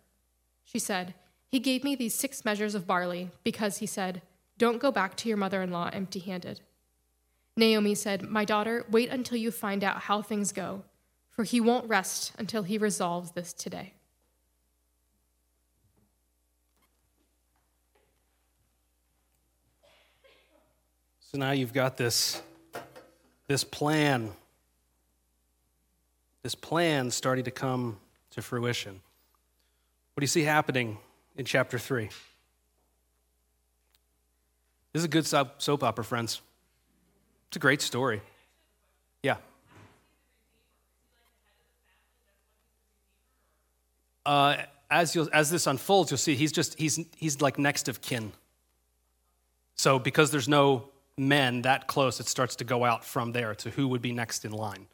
[0.65, 1.15] She said,
[1.49, 4.23] He gave me these six measures of barley because he said,
[4.59, 6.61] Don't go back to your mother in law empty handed.
[7.57, 10.85] Naomi said, My daughter, wait until you find out how things go,
[11.31, 13.95] for he won't rest until he resolves this today.
[21.21, 22.43] So now you've got this
[23.51, 24.31] this plan
[26.45, 27.97] this plan starting to come
[28.31, 28.93] to fruition.
[28.93, 30.99] What do you see happening
[31.37, 32.05] in chapter 3?
[34.93, 36.41] This is a good soap opera, friends.
[37.49, 38.23] It's a great story.
[39.25, 39.39] Yeah.
[44.25, 44.59] Uh,
[44.89, 48.31] as, as this unfolds, you'll see he's just he's he's like next of kin.
[49.75, 50.90] So because there's no
[51.21, 54.45] men that close, it starts to go out from there to who would be next
[54.47, 54.87] in line.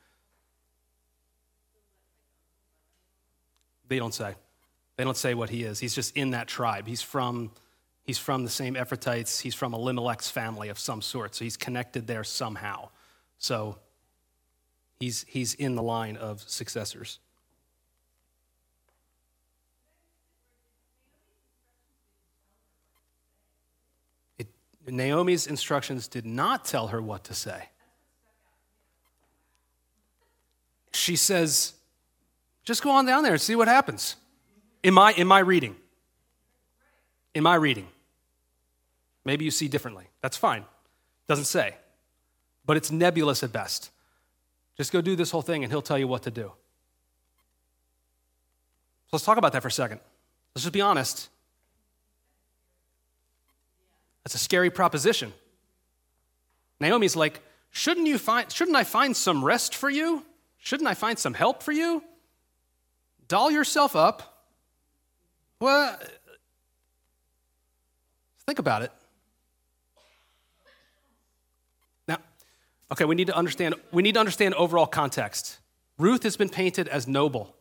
[3.88, 4.34] They don't say.
[4.96, 5.78] They don't say what he is.
[5.78, 6.88] He's just in that tribe.
[6.88, 7.52] He's from
[8.02, 9.40] he's from the same Ephrathites.
[9.40, 11.36] He's from a Elimelech's family of some sort.
[11.36, 12.88] So he's connected there somehow.
[13.38, 13.78] So
[14.98, 17.20] he's he's in the line of successors.
[24.94, 27.70] Naomi's instructions did not tell her what to say.
[30.92, 31.74] She says,
[32.64, 34.16] just go on down there and see what happens.
[34.82, 35.76] In my, in my reading.
[37.34, 37.88] In my reading.
[39.24, 40.06] Maybe you see differently.
[40.22, 40.64] That's fine.
[41.26, 41.74] Doesn't say.
[42.64, 43.90] But it's nebulous at best.
[44.76, 46.52] Just go do this whole thing and he'll tell you what to do.
[49.12, 50.00] Let's talk about that for a second.
[50.54, 51.28] Let's just be honest.
[54.26, 55.32] That's a scary proposition.
[56.80, 60.24] Naomi's like, shouldn't you find shouldn't I find some rest for you?
[60.58, 62.02] Shouldn't I find some help for you?
[63.28, 64.42] Doll yourself up.
[65.60, 65.96] Well,
[68.48, 68.90] think about it.
[72.08, 72.18] Now,
[72.90, 75.58] okay, we need to understand we need to understand overall context.
[75.98, 77.54] Ruth has been painted as noble.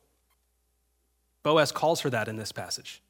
[1.43, 3.04] Boaz calls her that in this passage.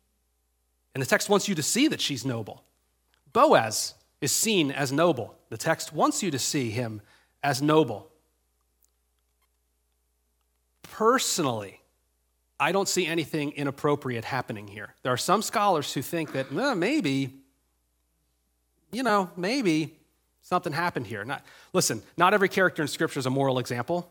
[0.93, 2.61] And the text wants you to see that she's noble.
[3.35, 5.35] Boaz is seen as noble.
[5.49, 7.01] The text wants you to see him
[7.43, 8.07] as noble.
[10.83, 11.81] Personally,
[12.57, 14.95] I don't see anything inappropriate happening here.
[15.03, 17.33] There are some scholars who think that well, maybe,
[18.93, 19.97] you know, maybe
[20.41, 21.25] something happened here.
[21.25, 21.43] Not,
[21.73, 24.09] listen, not every character in Scripture is a moral example.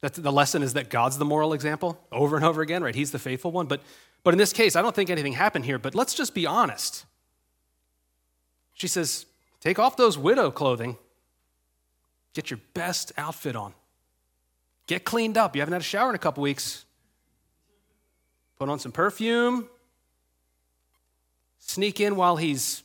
[0.00, 2.94] The lesson is that God's the moral example over and over again, right?
[2.94, 3.66] He's the faithful one.
[3.66, 3.80] But,
[4.22, 5.80] but in this case, I don't think anything happened here.
[5.80, 7.04] But let's just be honest.
[8.82, 9.26] She says,
[9.60, 10.96] Take off those widow clothing,
[12.34, 13.74] get your best outfit on,
[14.88, 15.54] get cleaned up.
[15.54, 16.84] You haven't had a shower in a couple weeks.
[18.58, 19.68] Put on some perfume,
[21.60, 22.82] sneak in while he's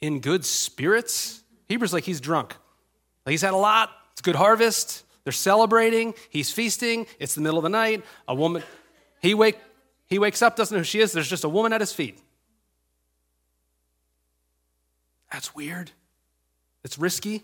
[0.00, 1.42] in good spirits.
[1.68, 2.56] Hebrews like he's drunk.
[3.26, 3.90] He's had a lot.
[4.12, 5.04] It's a good harvest.
[5.24, 6.14] They're celebrating.
[6.30, 7.06] He's feasting.
[7.18, 8.02] It's the middle of the night.
[8.26, 8.62] A woman,
[9.20, 9.58] he wake,
[10.06, 11.12] he wakes up, doesn't know who she is.
[11.12, 12.18] There's just a woman at his feet.
[15.34, 15.90] That's weird.
[16.84, 17.42] It's risky.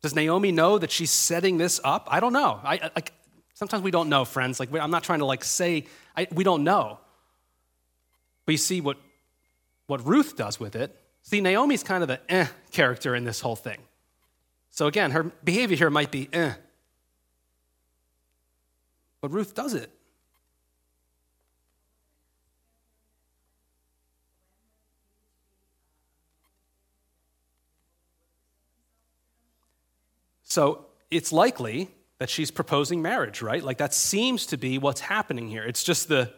[0.00, 2.08] Does Naomi know that she's setting this up?
[2.10, 2.58] I don't know.
[2.64, 3.12] I, like,
[3.52, 4.58] sometimes we don't know, friends.
[4.58, 5.84] Like, I'm not trying to like say,
[6.16, 7.00] I, we don't know.
[8.46, 8.96] But you see what,
[9.88, 10.98] what Ruth does with it.
[11.20, 13.80] See, Naomi's kind of the eh character in this whole thing.
[14.70, 16.54] So again, her behavior here might be eh.
[19.20, 19.90] But Ruth does it.
[30.56, 33.62] So it's likely that she's proposing marriage, right?
[33.62, 35.62] Like that seems to be what's happening here.
[35.62, 36.32] It's just the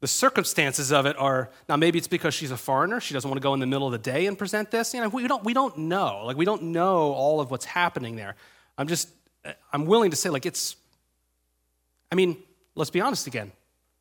[0.00, 3.40] the circumstances of it are now maybe it's because she's a foreigner, she doesn't want
[3.40, 4.94] to go in the middle of the day and present this.
[4.94, 6.22] You know, we don't we don't know.
[6.24, 8.34] Like we don't know all of what's happening there.
[8.76, 9.08] I'm just
[9.72, 10.74] I'm willing to say like it's
[12.10, 12.36] I mean,
[12.74, 13.52] let's be honest again.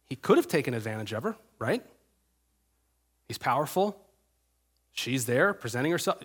[0.10, 1.86] He could have taken advantage of her, right?
[3.28, 3.96] He's powerful.
[4.92, 6.24] She's there presenting herself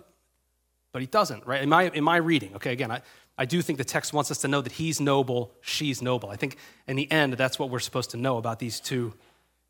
[0.97, 1.61] but he doesn't, right?
[1.61, 3.03] In my, in my reading, okay, again, I,
[3.37, 6.31] I do think the text wants us to know that he's noble, she's noble.
[6.31, 6.57] I think
[6.87, 9.13] in the end, that's what we're supposed to know about these two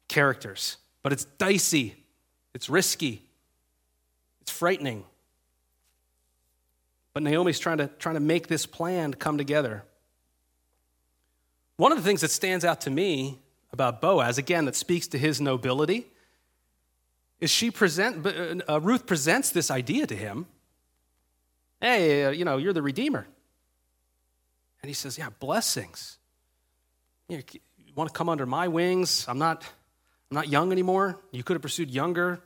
[0.08, 0.78] characters.
[1.04, 1.98] But it's dicey,
[2.54, 3.24] it's risky,
[4.40, 5.04] it's frightening.
[7.13, 9.84] But Naomi's trying to, trying to make this plan come together.
[11.75, 13.38] One of the things that stands out to me
[13.73, 16.08] about Boaz, again, that speaks to his nobility,
[17.42, 18.25] is she present,
[18.69, 20.46] uh, Ruth presents this idea to him
[21.80, 23.28] Hey, uh, you know, you're the Redeemer.
[24.82, 26.17] And he says, Yeah, blessings.
[27.30, 27.42] You,
[27.96, 29.25] want to come under my wings?
[29.28, 29.63] I'm not,
[30.32, 31.19] I'm not young anymore.
[31.32, 32.40] You could have pursued younger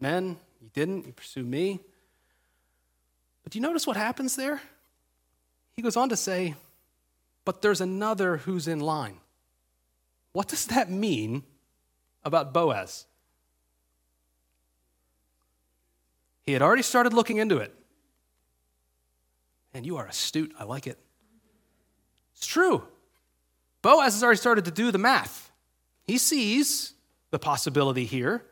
[0.00, 0.36] men.
[0.60, 1.06] You didn't.
[1.06, 1.80] You pursued me.
[3.42, 4.60] But do you notice what happens there?
[5.76, 6.54] He goes on to say,
[7.44, 9.18] But there's another who's in line.
[10.32, 11.44] What does that mean
[12.24, 13.06] about Boaz?
[16.42, 17.74] He had already started looking into it.
[19.74, 20.54] And you are astute.
[20.58, 20.98] I like it.
[22.36, 22.84] It's true.
[23.82, 25.50] Boaz has already started to do the math.
[26.04, 26.94] He sees
[27.30, 28.44] the possibility here.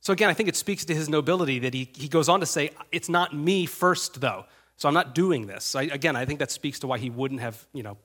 [0.00, 2.46] So again, I think it speaks to his nobility that he, he goes on to
[2.46, 4.46] say, It's not me first, though.
[4.76, 5.76] So I'm not doing this.
[5.76, 7.96] I, again, I think that speaks to why he wouldn't have, you know,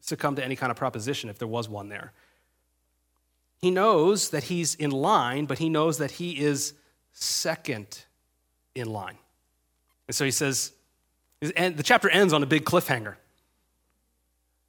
[0.00, 2.12] succumbed to any kind of proposition if there was one there.
[3.60, 6.74] He knows that he's in line, but he knows that he is
[7.12, 8.04] second
[8.74, 9.16] in line.
[10.06, 10.72] And so he says,
[11.52, 13.16] and the chapter ends on a big cliffhanger.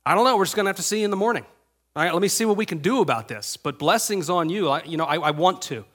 [0.05, 0.37] I don't know.
[0.37, 1.45] We're just going to have to see in the morning.
[1.95, 3.57] All right, let me see what we can do about this.
[3.57, 4.69] But blessings on you.
[4.69, 5.85] I, you know, I, I want to.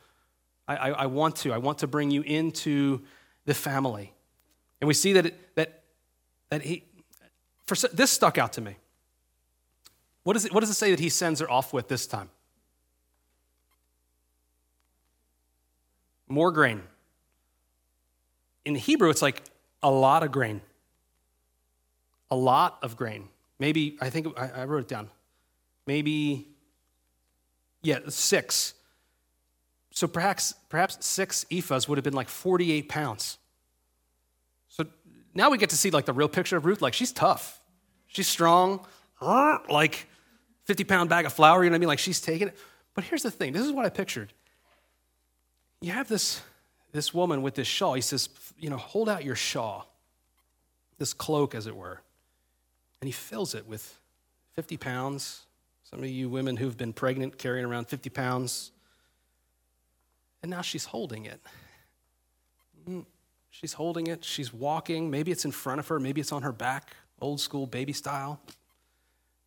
[0.66, 1.52] I, I, I, want to.
[1.52, 3.02] I want to bring you into
[3.44, 4.12] the family.
[4.80, 5.82] And we see that, it, that,
[6.48, 6.84] that he,
[7.66, 8.76] for, this stuck out to me.
[10.22, 12.30] What, is it, what does it say that he sends her off with this time?
[16.28, 16.82] More grain.
[18.64, 19.42] In Hebrew, it's like
[19.82, 20.60] a lot of grain.
[22.30, 23.28] A lot of grain.
[23.58, 25.10] Maybe, I think I, I wrote it down.
[25.86, 26.48] Maybe,
[27.82, 28.74] yeah, six.
[29.90, 33.38] So perhaps, perhaps six ephahs would have been like 48 pounds.
[34.68, 34.86] So
[35.34, 36.80] now we get to see like the real picture of Ruth.
[36.80, 37.60] Like she's tough,
[38.06, 38.86] she's strong,
[39.20, 40.06] like
[40.64, 41.88] 50 pound bag of flour, you know what I mean?
[41.88, 42.58] Like she's taking it.
[42.94, 44.32] But here's the thing this is what I pictured.
[45.80, 46.42] You have this,
[46.92, 47.94] this woman with this shawl.
[47.94, 48.28] He says,
[48.58, 49.90] you know, hold out your shawl,
[50.98, 52.00] this cloak, as it were.
[53.00, 53.98] And he fills it with
[54.54, 55.46] 50 pounds.
[55.82, 58.72] Some of you women who've been pregnant carrying around 50 pounds.
[60.42, 61.40] And now she's holding it.
[62.88, 63.04] Mm,
[63.50, 64.24] she's holding it.
[64.24, 65.10] She's walking.
[65.10, 65.98] Maybe it's in front of her.
[65.98, 68.40] Maybe it's on her back, old school baby style.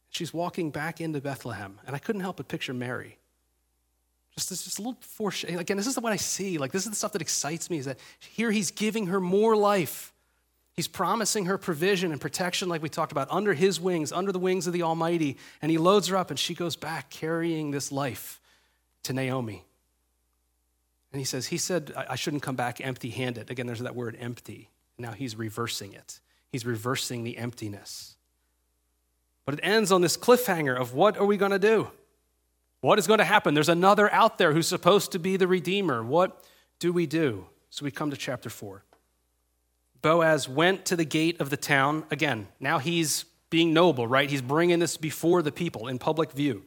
[0.09, 1.79] She's walking back into Bethlehem.
[1.87, 3.17] And I couldn't help but picture Mary.
[4.35, 5.59] Just this just a little foreshadowing.
[5.59, 6.57] Again, this is what I see.
[6.57, 9.55] Like, this is the stuff that excites me is that here he's giving her more
[9.55, 10.12] life.
[10.75, 14.39] He's promising her provision and protection, like we talked about, under his wings, under the
[14.39, 15.37] wings of the Almighty.
[15.61, 18.41] And he loads her up, and she goes back carrying this life
[19.03, 19.65] to Naomi.
[21.11, 23.51] And he says, He said, I shouldn't come back empty handed.
[23.51, 24.69] Again, there's that word empty.
[24.97, 26.19] Now he's reversing it,
[26.51, 28.15] he's reversing the emptiness.
[29.45, 31.91] But it ends on this cliffhanger of what are we going to do?
[32.79, 33.53] What is going to happen?
[33.53, 36.01] There's another out there who's supposed to be the Redeemer.
[36.01, 36.43] What
[36.79, 37.45] do we do?
[37.69, 38.83] So we come to chapter 4.
[40.03, 42.03] Boaz went to the gate of the town.
[42.11, 44.29] Again, now he's being noble, right?
[44.29, 46.63] He's bringing this before the people in public view.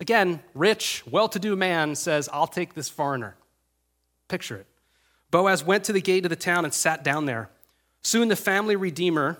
[0.00, 3.36] Again, rich, well to do man says, I'll take this foreigner.
[4.28, 4.66] Picture it.
[5.30, 7.50] Boaz went to the gate of the town and sat down there.
[8.02, 9.38] Soon the family redeemer,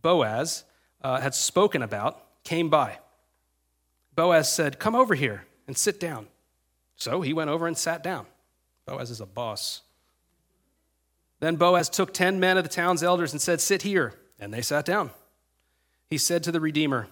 [0.00, 0.64] Boaz,
[1.02, 2.98] uh, had spoken about, came by.
[4.14, 6.28] Boaz said, Come over here and sit down.
[6.94, 8.26] So he went over and sat down.
[8.86, 9.82] Boaz is a boss.
[11.44, 14.14] Then Boaz took ten men of the town's elders and said, Sit here.
[14.40, 15.10] And they sat down.
[16.08, 17.08] He said to the Redeemer,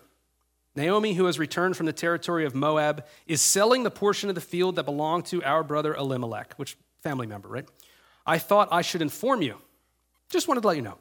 [0.75, 4.41] Naomi, who has returned from the territory of Moab, is selling the portion of the
[4.41, 7.69] field that belonged to our brother Elimelech, which family member, right?
[8.25, 9.59] I thought I should inform you.
[10.31, 10.97] Just wanted to let you know.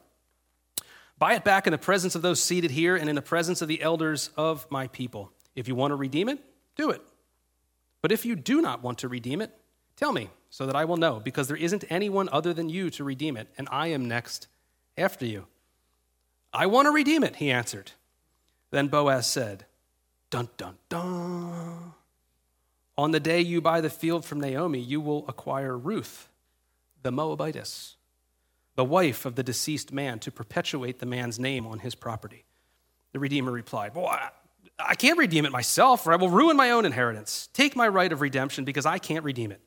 [1.18, 3.68] Buy it back in the presence of those seated here and in the presence of
[3.68, 5.32] the elders of my people.
[5.56, 6.38] If you want to redeem it,
[6.76, 7.00] do it.
[8.02, 9.58] But if you do not want to redeem it,
[9.96, 13.04] tell me so that I will know, because there isn't anyone other than you to
[13.04, 14.48] redeem it, and I am next
[14.98, 15.46] after you.
[16.52, 17.92] I want to redeem it, he answered.
[18.70, 19.64] Then Boaz said,
[20.28, 21.94] Dun, dun, dun.
[22.98, 26.28] On the day you buy the field from Naomi, you will acquire Ruth,
[27.02, 27.96] the Moabitess,
[28.76, 32.44] the wife of the deceased man, to perpetuate the man's name on his property.
[33.12, 34.28] The Redeemer replied, I,
[34.78, 37.48] I can't redeem it myself, or I will ruin my own inheritance.
[37.54, 39.62] Take my right of redemption because I can't redeem it.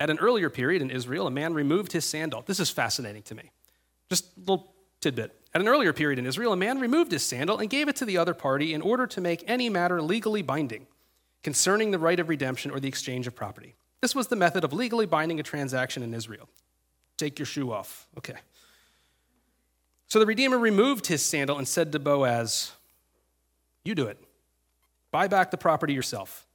[0.00, 2.42] At an earlier period in Israel, a man removed his sandal.
[2.46, 3.50] This is fascinating to me.
[4.08, 5.36] Just a little tidbit.
[5.54, 8.06] At an earlier period in Israel, a man removed his sandal and gave it to
[8.06, 10.86] the other party in order to make any matter legally binding
[11.42, 13.74] concerning the right of redemption or the exchange of property.
[14.00, 16.48] This was the method of legally binding a transaction in Israel.
[17.16, 18.06] Take your shoe off.
[18.16, 18.36] Okay.
[20.06, 22.72] So the Redeemer removed his sandal and said to Boaz,
[23.84, 24.18] You do it.
[25.10, 26.46] Buy back the property yourself.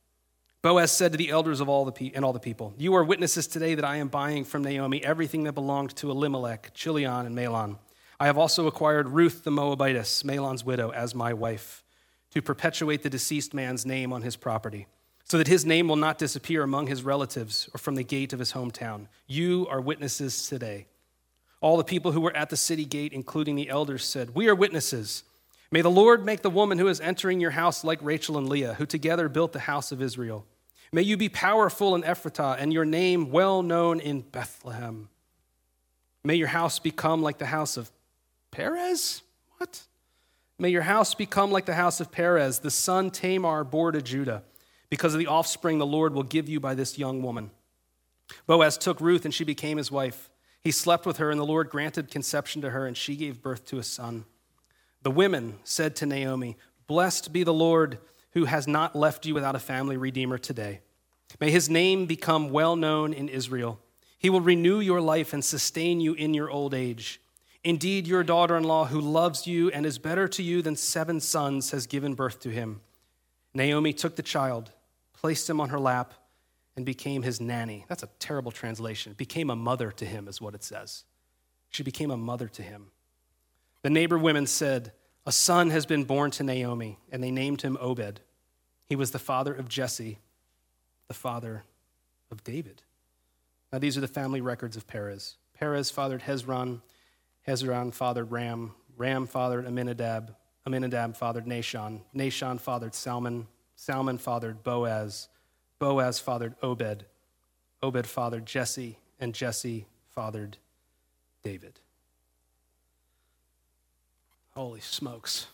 [0.66, 3.04] Boaz said to the elders of all the pe- and all the people, You are
[3.04, 7.38] witnesses today that I am buying from Naomi everything that belonged to Elimelech, Chilion, and
[7.38, 7.78] Mahlon.
[8.20, 11.84] I have also acquired Ruth the Moabitess, Mahlon's widow, as my wife,
[12.32, 14.88] to perpetuate the deceased man's name on his property,
[15.24, 18.40] so that his name will not disappear among his relatives or from the gate of
[18.40, 19.06] his hometown.
[19.28, 20.88] You are witnesses today.
[21.62, 24.56] All the people who were at the city gate, including the elders, said, We are
[24.56, 25.26] witnesses.
[25.70, 28.74] May the Lord make the woman who is entering your house like Rachel and Leah,
[28.74, 30.44] who together built the house of Israel.
[30.92, 35.10] May you be powerful in Ephratah and your name well known in Bethlehem.
[36.24, 37.92] May your house become like the house of
[38.52, 39.22] Perez?
[39.58, 39.82] What?
[40.58, 44.44] May your house become like the house of Perez, the son Tamar bore to Judah,
[44.90, 47.52] because of the offspring the Lord will give you by this young woman.
[48.48, 50.30] Boaz took Ruth, and she became his wife.
[50.64, 53.66] He slept with her, and the Lord granted conception to her, and she gave birth
[53.66, 54.26] to a son.
[55.04, 56.58] The women said to Naomi,
[56.88, 58.00] Blessed be the Lord
[58.36, 60.82] who has not left you without a family redeemer today.
[61.40, 63.80] May his name become well known in Israel.
[64.20, 67.20] He will renew your life and sustain you in your old age.
[67.64, 71.20] Indeed, your daughter in law, who loves you and is better to you than seven
[71.20, 72.82] sons, has given birth to him.
[73.56, 74.72] Naomi took the child,
[75.14, 76.14] placed him on her lap,
[76.76, 77.86] and became his nanny.
[77.88, 79.14] That's a terrible translation.
[79.14, 81.06] Became a mother to him, is what it says.
[81.70, 82.92] She became a mother to him.
[83.82, 84.92] The neighbor women said,
[85.26, 88.22] A son has been born to Naomi, and they named him Obed.
[88.88, 90.20] He was the father of Jesse,
[91.08, 91.64] the father
[92.32, 92.84] of David.
[93.72, 95.36] Now, these are the family records of Perez.
[95.58, 96.82] Perez fathered Hezron,
[97.48, 105.28] Hezron fathered Ram, Ram fathered Amminadab, Amminadab fathered Nahshon, Nahshon fathered Salmon, Salmon fathered Boaz,
[105.80, 107.06] Boaz fathered Obed,
[107.84, 110.58] Obed fathered Jesse, and Jesse fathered
[111.44, 111.80] David.
[114.56, 115.48] Holy smokes.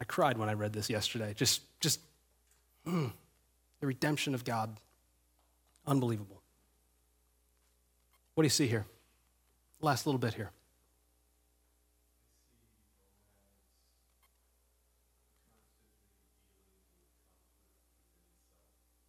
[0.00, 1.34] I cried when I read this yesterday.
[1.34, 2.00] Just, just
[2.86, 3.12] mm,
[3.80, 4.78] the redemption of God.
[5.86, 6.42] Unbelievable.
[8.34, 8.84] What do you see here?
[9.80, 10.50] Last little bit here.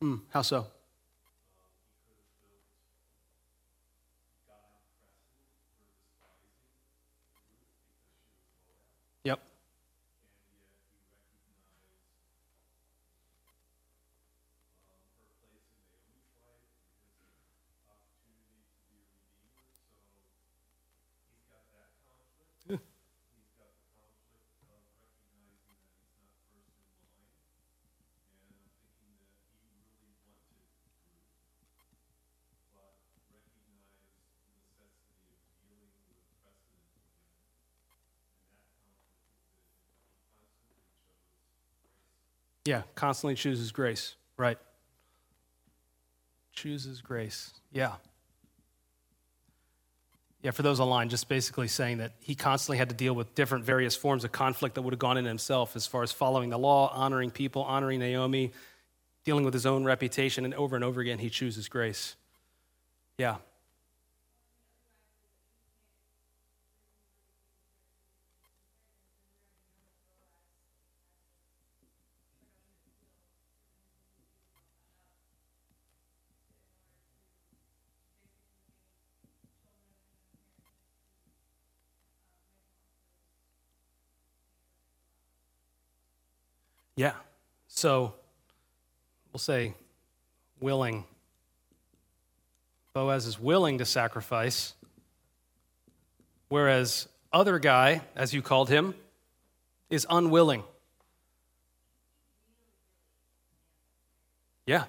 [0.02, 0.68] Mm, how so?
[9.24, 9.42] Yep.
[42.68, 44.16] Yeah, constantly chooses grace.
[44.36, 44.58] Right.
[46.52, 47.54] Chooses grace.
[47.72, 47.94] Yeah.
[50.42, 53.64] Yeah, for those online, just basically saying that he constantly had to deal with different
[53.64, 56.60] various forms of conflict that would have gone in himself as far as following the
[56.60, 58.52] law, honoring people, honoring Naomi,
[59.24, 62.18] dealing with his own reputation, and over and over again he chooses grace.
[63.18, 63.38] Yeah.
[86.98, 87.14] Yeah.
[87.70, 88.16] So
[89.32, 89.76] we'll say
[90.60, 91.06] willing.
[92.94, 94.74] Boaz is willing to sacrifice,
[96.50, 98.96] whereas other guy, as you called him,
[99.92, 100.64] is unwilling.
[104.66, 104.86] Yeah.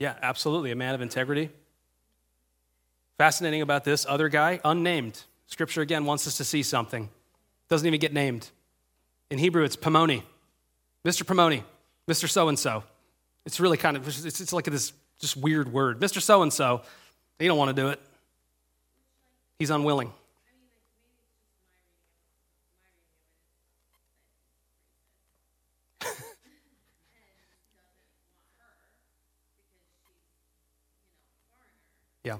[0.00, 0.72] Yeah, absolutely.
[0.72, 1.50] A man of integrity.
[3.16, 5.22] Fascinating about this other guy, unnamed.
[5.46, 7.08] Scripture again wants us to see something.
[7.68, 8.50] Doesn't even get named.
[9.30, 10.24] In Hebrew, it's Pomoni.
[11.04, 11.22] Mr.
[11.22, 11.62] Pomoni,
[12.08, 12.28] Mr.
[12.28, 12.84] So and so.
[13.46, 16.00] It's really kind of, it's, it's like this just weird word.
[16.00, 16.20] Mr.
[16.20, 16.82] So and so,
[17.38, 18.00] he don't want to do it.
[19.58, 20.12] He's unwilling.
[32.22, 32.36] yeah.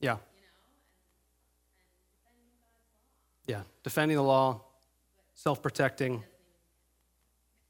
[0.00, 0.16] Yeah.
[3.48, 4.60] Yeah, defending the law,
[5.34, 6.22] self protecting.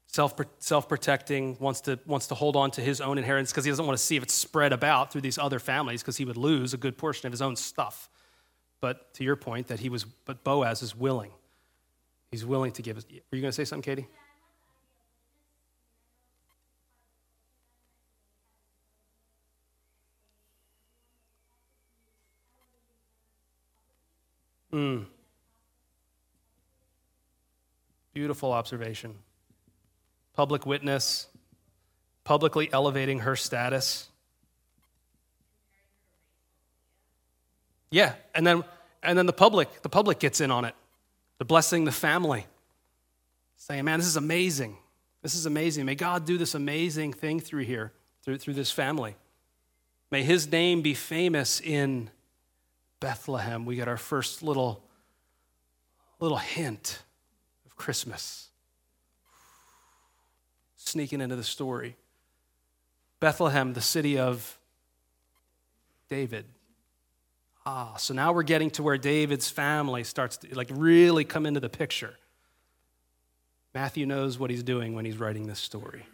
[0.07, 3.71] Self self protecting wants to wants to hold on to his own inheritance because he
[3.71, 6.35] doesn't want to see if it's spread about through these other families because he would
[6.35, 8.09] lose a good portion of his own stuff.
[8.81, 11.31] But to your point, that he was, but Boaz is willing.
[12.31, 12.97] He's willing to give.
[12.97, 14.07] Were you going to say something, Katie?
[24.73, 25.05] Mm.
[28.13, 29.15] Beautiful observation.
[30.33, 31.27] Public witness,
[32.23, 34.07] publicly elevating her status.
[37.91, 38.63] Yeah, and then
[39.01, 40.75] and then the public, the public gets in on it.
[41.37, 42.45] The blessing the family.
[43.55, 44.77] Saying, man, this is amazing.
[45.21, 45.85] This is amazing.
[45.85, 47.91] May God do this amazing thing through here,
[48.23, 49.15] through, through this family.
[50.11, 52.09] May his name be famous in
[52.99, 54.83] Bethlehem, we get our first little,
[56.19, 57.01] little hint
[57.79, 58.49] Christmas
[60.75, 61.95] sneaking into the story.
[63.19, 64.57] Bethlehem, the city of
[66.09, 66.45] David.
[67.65, 71.59] Ah, so now we're getting to where David's family starts to like really come into
[71.59, 72.15] the picture.
[73.73, 76.05] Matthew knows what he's doing when he's writing this story.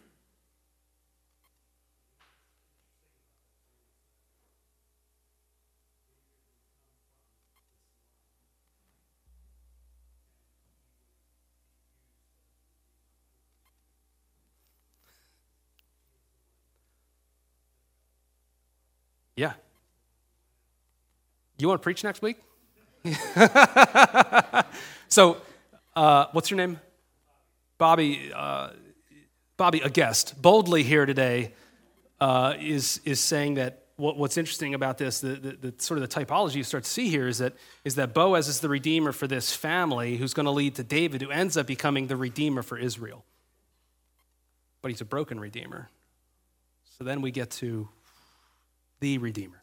[19.36, 19.52] Yeah.
[21.58, 22.36] You want to preach next week?
[25.08, 25.38] so,
[25.94, 26.80] uh, what's your name?
[27.78, 28.32] Bobby.
[28.34, 28.70] Uh,
[29.56, 31.54] Bobby, a guest, boldly here today,
[32.20, 36.06] uh, is is saying that what, what's interesting about this, the, the, the, sort of
[36.06, 37.54] the typology you start to see here is that
[37.84, 41.22] is that Boaz is the redeemer for this family, who's going to lead to David,
[41.22, 43.24] who ends up becoming the redeemer for Israel.
[44.82, 45.88] But he's a broken redeemer.
[46.98, 47.88] So then we get to
[49.00, 49.62] the Redeemer.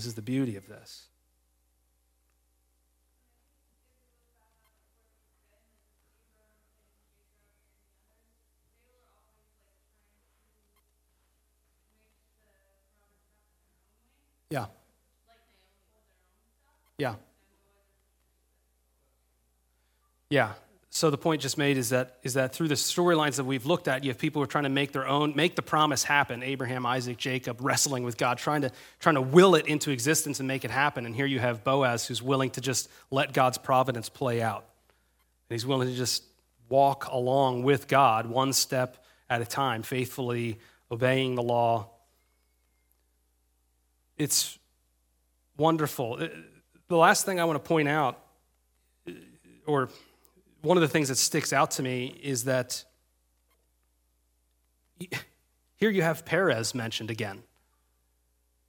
[0.00, 1.08] This is the beauty of this.
[14.48, 14.68] Yeah.
[16.96, 17.16] Yeah.
[20.30, 20.54] Yeah
[20.92, 23.86] so the point just made is that is that through the storylines that we've looked
[23.86, 26.42] at, you have people who are trying to make their own, make the promise happen.
[26.42, 30.48] Abraham, Isaac, Jacob, wrestling with God, trying to trying to will it into existence and
[30.48, 31.06] make it happen.
[31.06, 34.64] And here you have Boaz, who's willing to just let God's providence play out,
[35.48, 36.24] and he's willing to just
[36.68, 40.58] walk along with God, one step at a time, faithfully
[40.90, 41.88] obeying the law.
[44.18, 44.58] It's
[45.56, 46.18] wonderful.
[46.20, 46.28] Uh,
[46.88, 48.18] the last thing I want to point out,
[49.66, 49.88] or
[50.62, 52.84] one of the things that sticks out to me is that
[55.76, 57.42] here you have Perez mentioned again.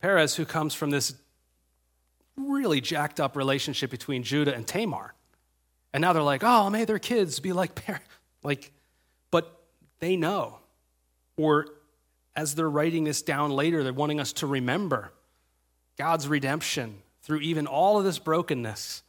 [0.01, 1.13] Perez, who comes from this
[2.37, 5.13] really jacked up relationship between Judah and Tamar.
[5.93, 8.01] And now they're like, oh, may their kids be like Perez.
[8.43, 8.71] Like,
[9.29, 9.61] but
[9.99, 10.57] they know.
[11.37, 11.67] Or
[12.35, 15.13] as they're writing this down later, they're wanting us to remember
[15.95, 19.03] God's redemption through even all of this brokenness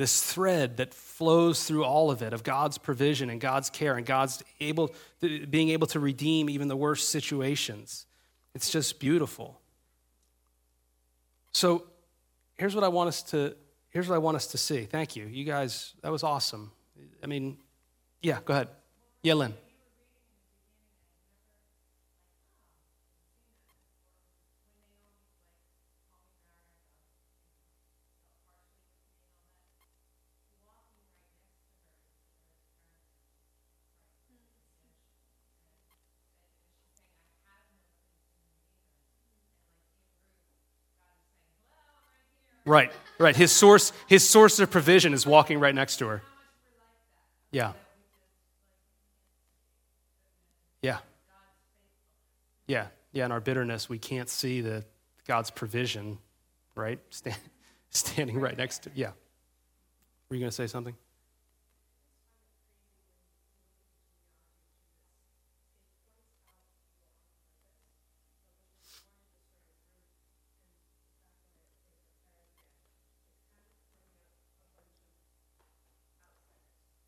[0.00, 4.06] this thread that flows through all of it of God's provision and God's care and
[4.06, 8.06] God's able being able to redeem even the worst situations.
[8.54, 9.60] It's just beautiful.
[11.52, 11.84] So
[12.56, 13.54] here's what I want us to
[13.90, 14.86] here's what I want us to see.
[14.86, 15.26] Thank you.
[15.26, 16.72] You guys, that was awesome.
[17.22, 17.58] I mean,
[18.22, 18.68] yeah, go ahead.
[19.22, 19.52] Yeah, Lynn.
[42.70, 43.34] Right, right.
[43.34, 46.22] His source, his source of provision is walking right next to her.
[47.50, 47.72] Yeah.
[50.80, 50.98] Yeah.
[52.68, 52.86] Yeah.
[53.12, 53.24] Yeah.
[53.24, 54.84] In our bitterness, we can't see the
[55.26, 56.18] God's provision,
[56.76, 57.00] right?
[57.10, 57.38] Stand,
[57.90, 58.90] standing right next to.
[58.94, 59.10] Yeah.
[60.28, 60.94] Were you going to say something?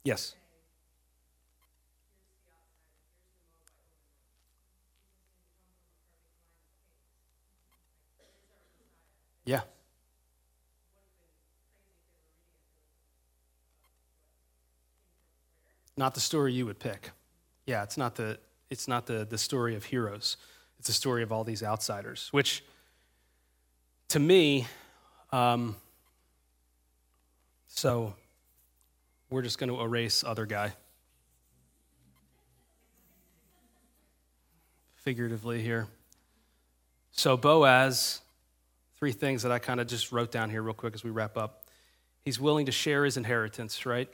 [0.04, 0.34] Yes.
[9.44, 9.62] Yeah.
[15.96, 17.10] Not the story you would pick.
[17.66, 18.38] Yeah, it's not the
[18.70, 20.36] it's not the, the story of heroes.
[20.78, 22.64] It's the story of all these outsiders, which
[24.08, 24.66] to me,
[25.30, 25.76] um,
[27.68, 28.14] so
[29.32, 30.74] we're just going to erase other guy.
[34.96, 35.88] Figuratively here.
[37.12, 38.20] So, Boaz,
[38.98, 41.38] three things that I kind of just wrote down here real quick as we wrap
[41.38, 41.64] up.
[42.24, 44.08] He's willing to share his inheritance, right?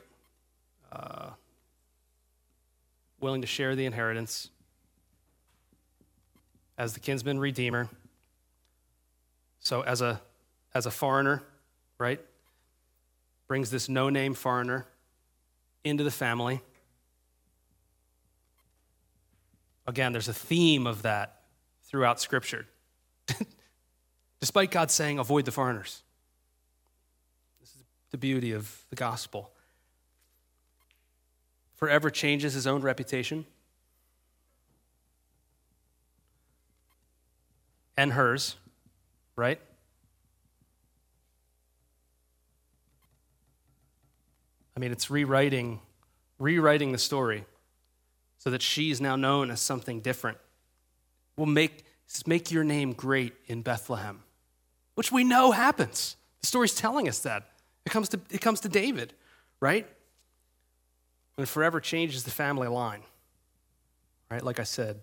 [0.91, 1.31] Uh,
[3.21, 4.51] willing to share the inheritance
[6.79, 7.89] as the kinsman redeemer.
[9.59, 10.23] So, as a,
[10.75, 11.43] as a foreigner,
[11.99, 12.21] right?
[13.49, 14.87] Brings this no name foreigner
[15.85, 16.61] into the family.
[19.87, 21.43] Again, there's a theme of that
[21.85, 22.67] throughout Scripture.
[24.41, 26.03] despite God saying, avoid the foreigners.
[27.61, 29.51] This is the beauty of the gospel.
[31.77, 33.47] Forever changes his own reputation
[37.97, 38.57] and hers,
[39.37, 39.61] right?
[44.79, 45.81] I mean, it's rewriting,
[46.39, 47.45] rewriting the story
[48.39, 50.39] so that she's now known as something different.
[51.37, 51.85] Will make,
[52.29, 54.23] make your name great in Bethlehem,
[54.95, 56.15] which we know happens.
[56.43, 57.51] The story's telling us that.
[57.87, 59.15] It comes to, it comes to David,
[59.59, 59.85] right?
[61.37, 63.03] And forever changes the family line,
[64.31, 64.45] right?
[64.45, 65.01] Like I said,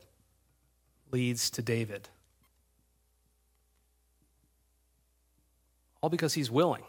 [1.12, 2.08] leads to David.
[6.00, 6.84] All because he's willing.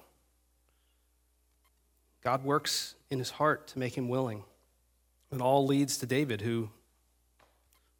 [2.27, 4.43] God works in his heart to make him willing.
[5.31, 6.71] It all leads to David, who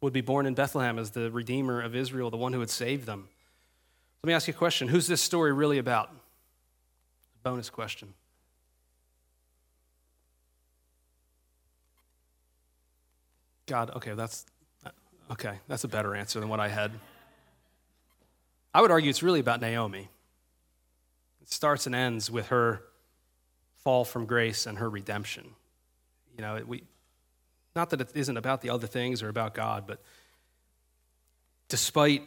[0.01, 3.05] would be born in Bethlehem as the Redeemer of Israel, the one who would save
[3.05, 3.29] them.
[4.21, 6.09] Let me ask you a question Who's this story really about?
[7.41, 8.13] Bonus question.
[13.65, 14.45] God, okay, that's
[15.31, 16.91] okay, that's a better answer than what I had.
[18.73, 20.09] I would argue it's really about Naomi.
[21.41, 22.81] It starts and ends with her
[23.87, 25.45] fall from grace and her redemption.
[26.35, 26.83] You know, we,
[27.73, 30.01] not that it isn't about the other things or about God, but
[31.69, 32.23] despite,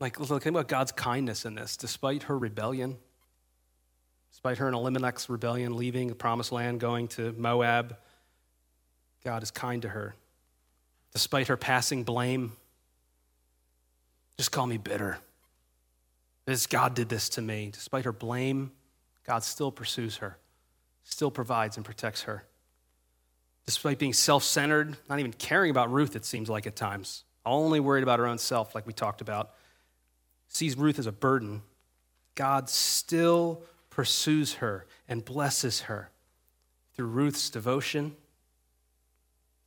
[0.00, 2.96] like, look about God's kindness in this, despite her rebellion,
[4.32, 7.96] despite her and Elimelech's rebellion, leaving the promised land, going to Moab,
[9.22, 10.16] God is kind to her.
[11.12, 12.56] Despite her passing blame,
[14.36, 15.18] just call me bitter.
[16.44, 17.70] This God did this to me.
[17.72, 18.72] Despite her blame,
[19.24, 20.38] God still pursues her
[21.06, 22.44] still provides and protects her.
[23.64, 27.80] Despite being self centered, not even caring about Ruth, it seems like at times, only
[27.80, 29.52] worried about her own self, like we talked about,
[30.48, 31.62] sees Ruth as a burden,
[32.34, 36.10] God still pursues her and blesses her
[36.94, 38.14] through Ruth's devotion,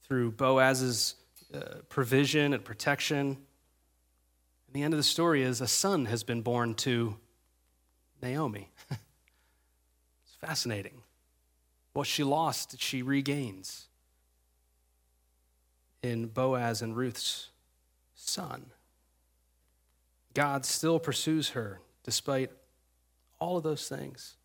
[0.04, 1.16] through Boaz's
[1.54, 3.28] uh, provision and protection.
[3.28, 3.38] And
[4.74, 7.18] the end of the story is a son has been born to
[8.22, 8.70] Naomi.
[8.92, 11.02] it's fascinating.
[11.94, 13.88] What she lost, she regains
[16.02, 17.50] in Boaz and Ruth's
[18.16, 18.68] son.
[20.34, 22.52] God still pursues her despite
[23.40, 24.36] all of those things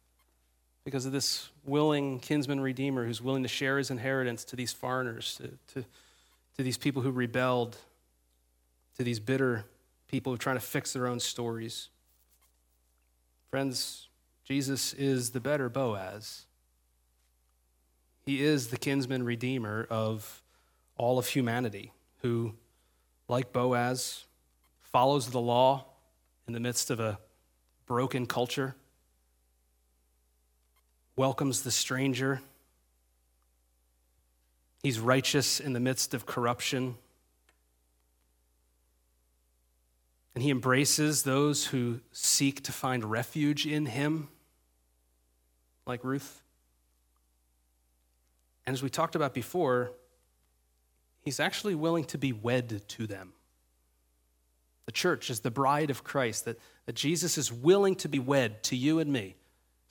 [0.84, 5.36] because of this willing kinsman redeemer who's willing to share his inheritance to these foreigners,
[5.36, 5.86] to, to,
[6.57, 7.76] to these people who rebelled,
[8.97, 9.64] to these bitter
[10.09, 11.88] people who are trying to fix their own stories.
[13.51, 14.09] Friends,
[14.45, 16.45] Jesus is the better Boaz.
[18.25, 20.43] He is the kinsman redeemer of
[20.97, 22.55] all of humanity who,
[23.29, 24.25] like Boaz,
[24.81, 25.87] follows the law
[26.47, 27.18] in the midst of a
[27.87, 28.75] broken culture,
[31.16, 32.41] welcomes the stranger.
[34.83, 36.97] He's righteous in the midst of corruption.
[40.35, 44.29] And he embraces those who seek to find refuge in him,
[45.87, 46.43] like Ruth.
[48.67, 49.93] And as we talked about before,
[51.21, 53.33] he's actually willing to be wed to them.
[54.87, 58.62] The church is the bride of Christ, that, that Jesus is willing to be wed
[58.65, 59.35] to you and me,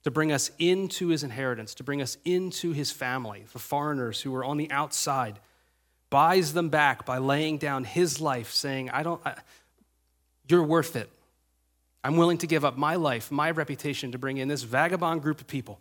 [0.03, 4.33] to bring us into his inheritance, to bring us into his family, for foreigners who
[4.35, 5.39] are on the outside,
[6.09, 9.35] buys them back by laying down his life, saying, I don't, I,
[10.47, 11.09] You're worth it.
[12.03, 15.41] I'm willing to give up my life, my reputation to bring in this vagabond group
[15.41, 15.79] of people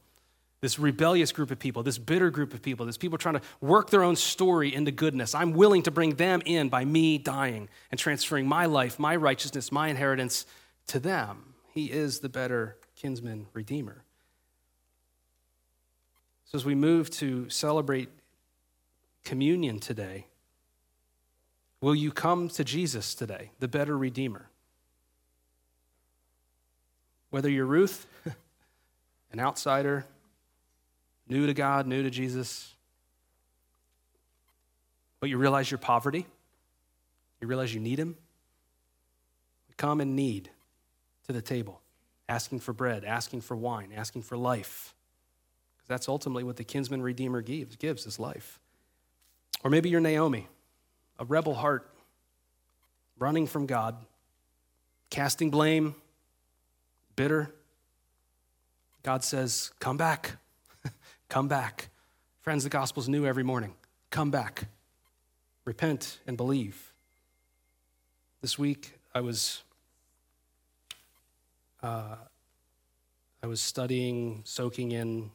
[0.63, 3.91] this rebellious group of people, this bitter group of people, this people trying to work
[3.91, 5.35] their own story into goodness.
[5.35, 9.73] I'm willing to bring them in by me dying and transferring my life, my righteousness,
[9.73, 10.47] my inheritance
[10.87, 11.55] to them.
[11.75, 14.05] He is the better kinsman redeemer.
[16.45, 18.11] So, as we move to celebrate
[19.25, 20.27] communion today,
[21.81, 24.49] will you come to Jesus today, the better redeemer?
[27.31, 28.07] Whether you're Ruth,
[29.33, 30.05] an outsider,
[31.33, 32.75] new to God, new to Jesus,
[35.19, 36.27] but you realize your poverty,
[37.41, 38.17] you realize you need Him,
[39.79, 40.51] come in need
[41.27, 41.81] to the table,
[42.29, 44.95] asking for bread, asking for wine, asking for life.
[45.75, 48.61] Because that's ultimately what the kinsman redeemer gives, gives is life.
[49.65, 50.49] Or maybe you're Naomi,
[51.19, 51.89] a rebel heart,
[53.19, 53.97] running from God,
[55.09, 55.95] casting blame,
[57.17, 57.55] bitter.
[59.03, 60.37] God says, Come back.
[61.33, 61.89] Come back.
[62.43, 63.73] Friends, the gospel's new every morning.
[64.11, 64.67] Come back.
[65.65, 66.93] Repent and believe.
[68.43, 69.63] This week, I was
[71.83, 72.17] uh,
[73.43, 75.31] I was studying, soaking in,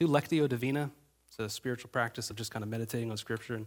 [0.00, 0.90] do Lectio Divina.
[1.28, 3.54] It's a spiritual practice of just kind of meditating on Scripture.
[3.54, 3.66] And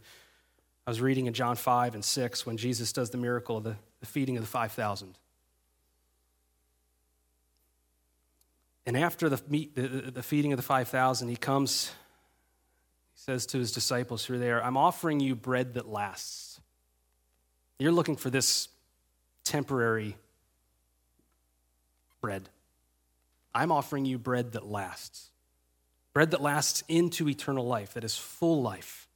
[0.85, 3.77] I was reading in John 5 and 6 when Jesus does the miracle of the,
[4.01, 5.17] the feeding of the 5,000.
[8.85, 11.91] And after the, meet, the, the feeding of the 5,000, he comes,
[13.13, 16.59] he says to his disciples who are there, I'm offering you bread that lasts.
[17.77, 18.67] You're looking for this
[19.43, 20.15] temporary
[22.21, 22.49] bread.
[23.53, 25.29] I'm offering you bread that lasts.
[26.13, 29.07] Bread that lasts into eternal life, that is full life.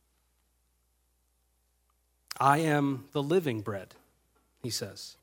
[2.39, 3.95] I am the living bread,
[4.61, 5.15] he says.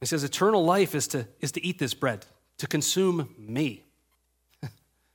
[0.00, 2.24] He says, eternal life is to, is to eat this bread,
[2.60, 3.82] to consume me,
[4.62, 4.68] to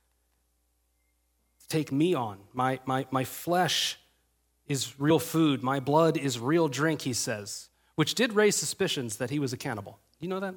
[1.68, 2.38] take me on.
[2.52, 4.00] My, my, my flesh
[4.66, 9.30] is real food, my blood is real drink, he says, which did raise suspicions that
[9.30, 10.00] he was a cannibal.
[10.18, 10.56] You know that?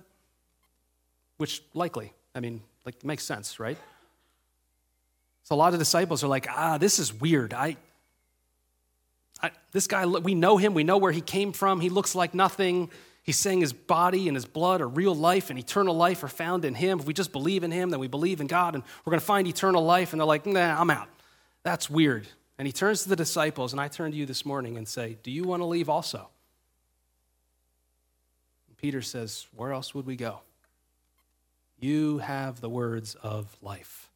[1.38, 3.78] Which likely, I mean, like makes sense, right?
[5.44, 7.54] So a lot of disciples are like, ah, this is weird.
[7.54, 7.78] I,
[9.44, 12.34] I, this guy, we know him, we know where he came from, he looks like
[12.34, 12.90] nothing.
[13.30, 16.66] He's saying his body and his blood are real life and eternal life are found
[16.66, 17.00] in him.
[17.00, 19.26] If we just believe in him, then we believe in God and we're going to
[19.28, 20.14] find eternal life.
[20.14, 21.10] And they're like, nah, I'm out.
[21.62, 22.28] That's weird.
[22.58, 25.20] And he turns to the disciples, and I turn to you this morning and say,
[25.22, 26.28] Do you want to leave also?
[28.68, 30.40] And Peter says, Where else would we go?
[31.80, 34.10] You have the words of life.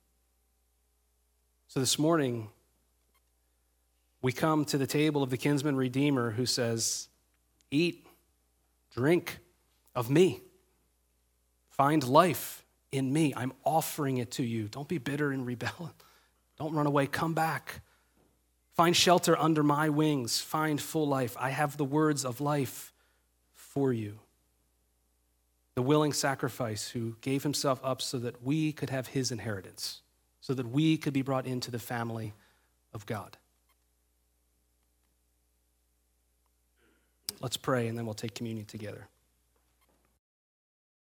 [1.68, 2.49] So this morning,
[4.24, 7.09] we come to the table of the kinsman redeemer who says,
[7.70, 8.07] Eat,
[8.93, 9.39] drink
[9.95, 10.41] of me,
[11.69, 13.33] find life in me.
[13.35, 14.67] I'm offering it to you.
[14.67, 15.93] Don't be bitter and rebel.
[16.57, 17.07] Don't run away.
[17.07, 17.81] Come back.
[18.75, 20.39] Find shelter under my wings.
[20.39, 21.35] Find full life.
[21.39, 22.93] I have the words of life
[23.53, 24.19] for you
[25.75, 30.01] the willing sacrifice who gave himself up so that we could have his inheritance,
[30.39, 32.33] so that we could be brought into the family
[32.93, 33.37] of God.
[37.43, 39.09] Let's pray and then we'll take communion together.